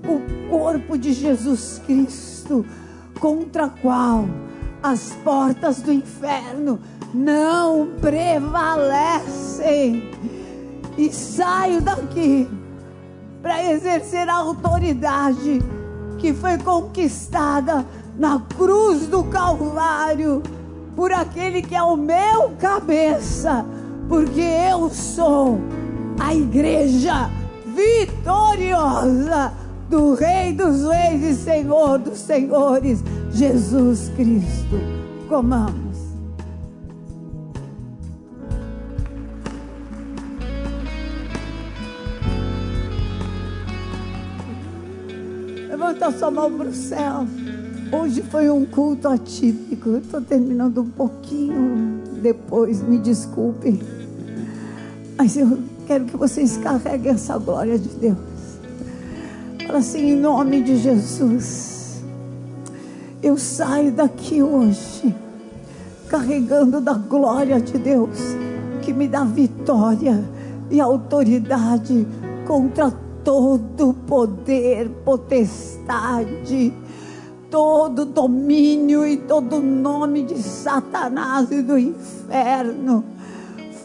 o 0.03 0.49
corpo 0.49 0.97
de 0.97 1.13
Jesus 1.13 1.81
Cristo, 1.85 2.65
contra 3.17 3.63
a 3.65 3.69
qual 3.69 4.25
as 4.83 5.13
portas 5.23 5.81
do 5.81 5.93
inferno 5.93 6.81
não 7.13 7.91
prevalecem. 8.01 10.11
E 10.97 11.13
saio 11.13 11.81
daqui 11.81 12.45
para 13.41 13.71
exercer 13.71 14.27
a 14.27 14.35
autoridade 14.35 15.61
que 16.17 16.33
foi 16.33 16.57
conquistada 16.57 17.85
na 18.17 18.41
cruz 18.57 19.07
do 19.07 19.23
Calvário 19.23 20.43
por 20.93 21.13
aquele 21.13 21.61
que 21.61 21.73
é 21.73 21.81
o 21.81 21.95
meu 21.95 22.49
cabeça, 22.59 23.65
porque 24.09 24.41
eu 24.41 24.89
sou 24.89 25.61
a 26.19 26.33
igreja 26.33 27.29
vitoriosa 27.67 29.53
do 29.87 30.15
Rei 30.15 30.51
dos 30.51 30.83
Reis 30.83 31.23
e 31.23 31.35
Senhor 31.35 31.99
dos 31.99 32.17
Senhores, 32.17 33.03
Jesus 33.31 34.09
Cristo. 34.15 34.79
Comamos. 35.29 35.79
Levanta 45.69 46.11
sua 46.11 46.31
mão 46.31 46.51
para 46.51 46.69
o 46.69 46.73
céu. 46.73 47.27
Hoje 47.91 48.23
foi 48.23 48.49
um 48.49 48.65
culto 48.65 49.07
atípico. 49.07 49.97
Estou 49.97 50.21
terminando 50.21 50.81
um 50.81 50.89
pouquinho 50.89 52.01
depois, 52.21 52.81
me 52.81 52.97
desculpem. 52.97 53.98
Mas 55.19 55.35
eu 55.35 55.59
quero 55.85 56.05
que 56.05 56.15
vocês 56.15 56.55
carreguem 56.55 57.11
essa 57.11 57.37
glória 57.37 57.77
de 57.77 57.89
Deus. 57.89 58.17
Fala 59.67 59.79
assim, 59.79 60.11
em 60.11 60.15
nome 60.15 60.61
de 60.61 60.77
Jesus. 60.77 62.01
Eu 63.21 63.37
saio 63.37 63.91
daqui 63.91 64.41
hoje, 64.41 65.13
carregando 66.07 66.79
da 66.79 66.93
glória 66.93 67.59
de 67.59 67.77
Deus, 67.77 68.17
que 68.81 68.93
me 68.93 69.09
dá 69.09 69.25
vitória, 69.25 70.23
e 70.71 70.79
autoridade 70.79 72.07
contra 72.47 72.89
todo 73.21 73.93
poder, 74.07 74.87
potestade, 75.03 76.73
todo 77.51 78.05
domínio 78.05 79.05
e 79.05 79.17
todo 79.17 79.59
nome 79.59 80.23
de 80.23 80.41
Satanás 80.41 81.51
e 81.51 81.61
do 81.61 81.77
inferno 81.77 83.18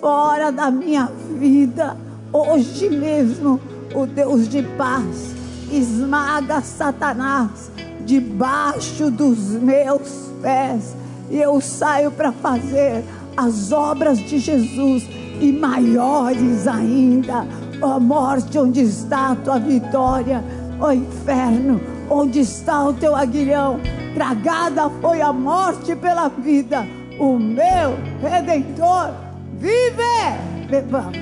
fora 0.04 0.52
da 0.52 0.70
minha 0.70 1.10
vida. 1.38 1.96
Hoje 2.30 2.90
mesmo, 2.90 3.58
o 3.94 4.04
Deus 4.04 4.46
de 4.46 4.62
paz 4.76 5.34
esmaga 5.72 6.60
Satanás 6.60 7.70
debaixo 8.04 9.10
dos 9.10 9.38
meus 9.52 10.30
pés 10.42 10.94
e 11.30 11.38
eu 11.38 11.58
saio 11.58 12.10
para 12.10 12.32
fazer 12.32 13.02
as 13.34 13.72
obras 13.72 14.18
de 14.18 14.38
Jesus 14.38 15.08
e 15.40 15.50
maiores 15.50 16.68
ainda. 16.68 17.46
Ó 17.80 17.96
oh, 17.96 18.00
morte, 18.00 18.58
onde 18.58 18.82
está 18.82 19.30
a 19.30 19.36
tua 19.36 19.58
vitória? 19.58 20.44
Ó 20.78 20.88
oh, 20.88 20.92
inferno, 20.92 21.80
onde 22.10 22.40
está 22.40 22.84
o 22.84 22.92
teu 22.92 23.16
aguilhão? 23.16 23.80
Tragada 24.12 24.90
foi 25.00 25.22
a 25.22 25.32
morte 25.32 25.96
pela 25.96 26.28
vida. 26.28 26.86
O 27.18 27.38
meu 27.38 27.96
redentor 28.20 29.23
vive. 29.64 30.68
Bebamos. 30.68 31.16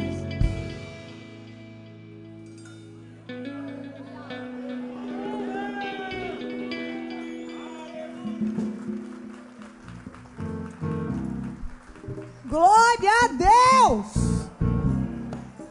Glória 12.48 13.10
a 13.22 13.28
Deus! 13.28 14.06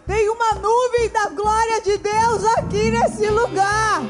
Tem 0.07 0.29
uma 0.29 0.53
nuvem 0.55 1.09
da 1.09 1.29
glória 1.29 1.81
de 1.81 1.97
Deus 1.97 2.43
aqui 2.57 2.89
nesse 2.91 3.27
lugar. 3.29 4.01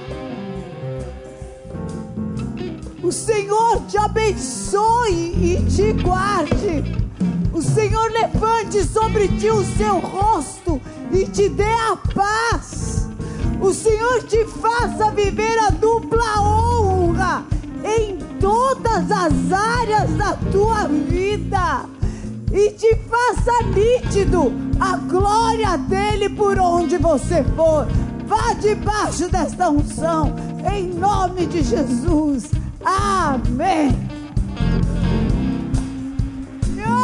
O 3.03 3.11
Senhor 3.11 3.81
te 3.87 3.97
abençoe 3.97 5.33
e 5.57 5.65
te 5.65 5.93
guarde. 5.93 7.10
O 7.53 7.61
Senhor 7.61 8.11
levante 8.11 8.83
sobre 8.83 9.27
ti 9.27 9.49
o 9.49 9.63
seu 9.77 9.99
rosto 9.99 10.81
e 11.11 11.25
te 11.25 11.49
dê 11.49 11.63
a 11.63 11.97
paz. 12.13 13.09
O 13.59 13.73
Senhor 13.73 14.23
te 14.23 14.45
faça 14.45 15.11
viver 15.11 15.59
a 15.59 15.69
dupla 15.69 16.41
honra 16.41 17.45
em 17.83 18.17
todas 18.39 19.11
as 19.11 19.51
áreas 19.51 20.09
da 20.11 20.33
tua 20.51 20.87
vida 20.87 21.85
e 22.51 22.71
te 22.71 22.95
faça 23.09 23.63
nítido 23.73 24.51
a 24.79 24.97
glória 24.97 25.77
dele 25.77 26.29
por 26.29 26.57
onde 26.59 26.97
você 26.97 27.43
for. 27.55 27.87
Vá 28.25 28.53
debaixo 28.53 29.29
desta 29.29 29.69
unção, 29.69 30.33
em 30.73 30.87
nome 30.87 31.45
de 31.45 31.61
Jesus. 31.63 32.49
Amém. 32.83 34.10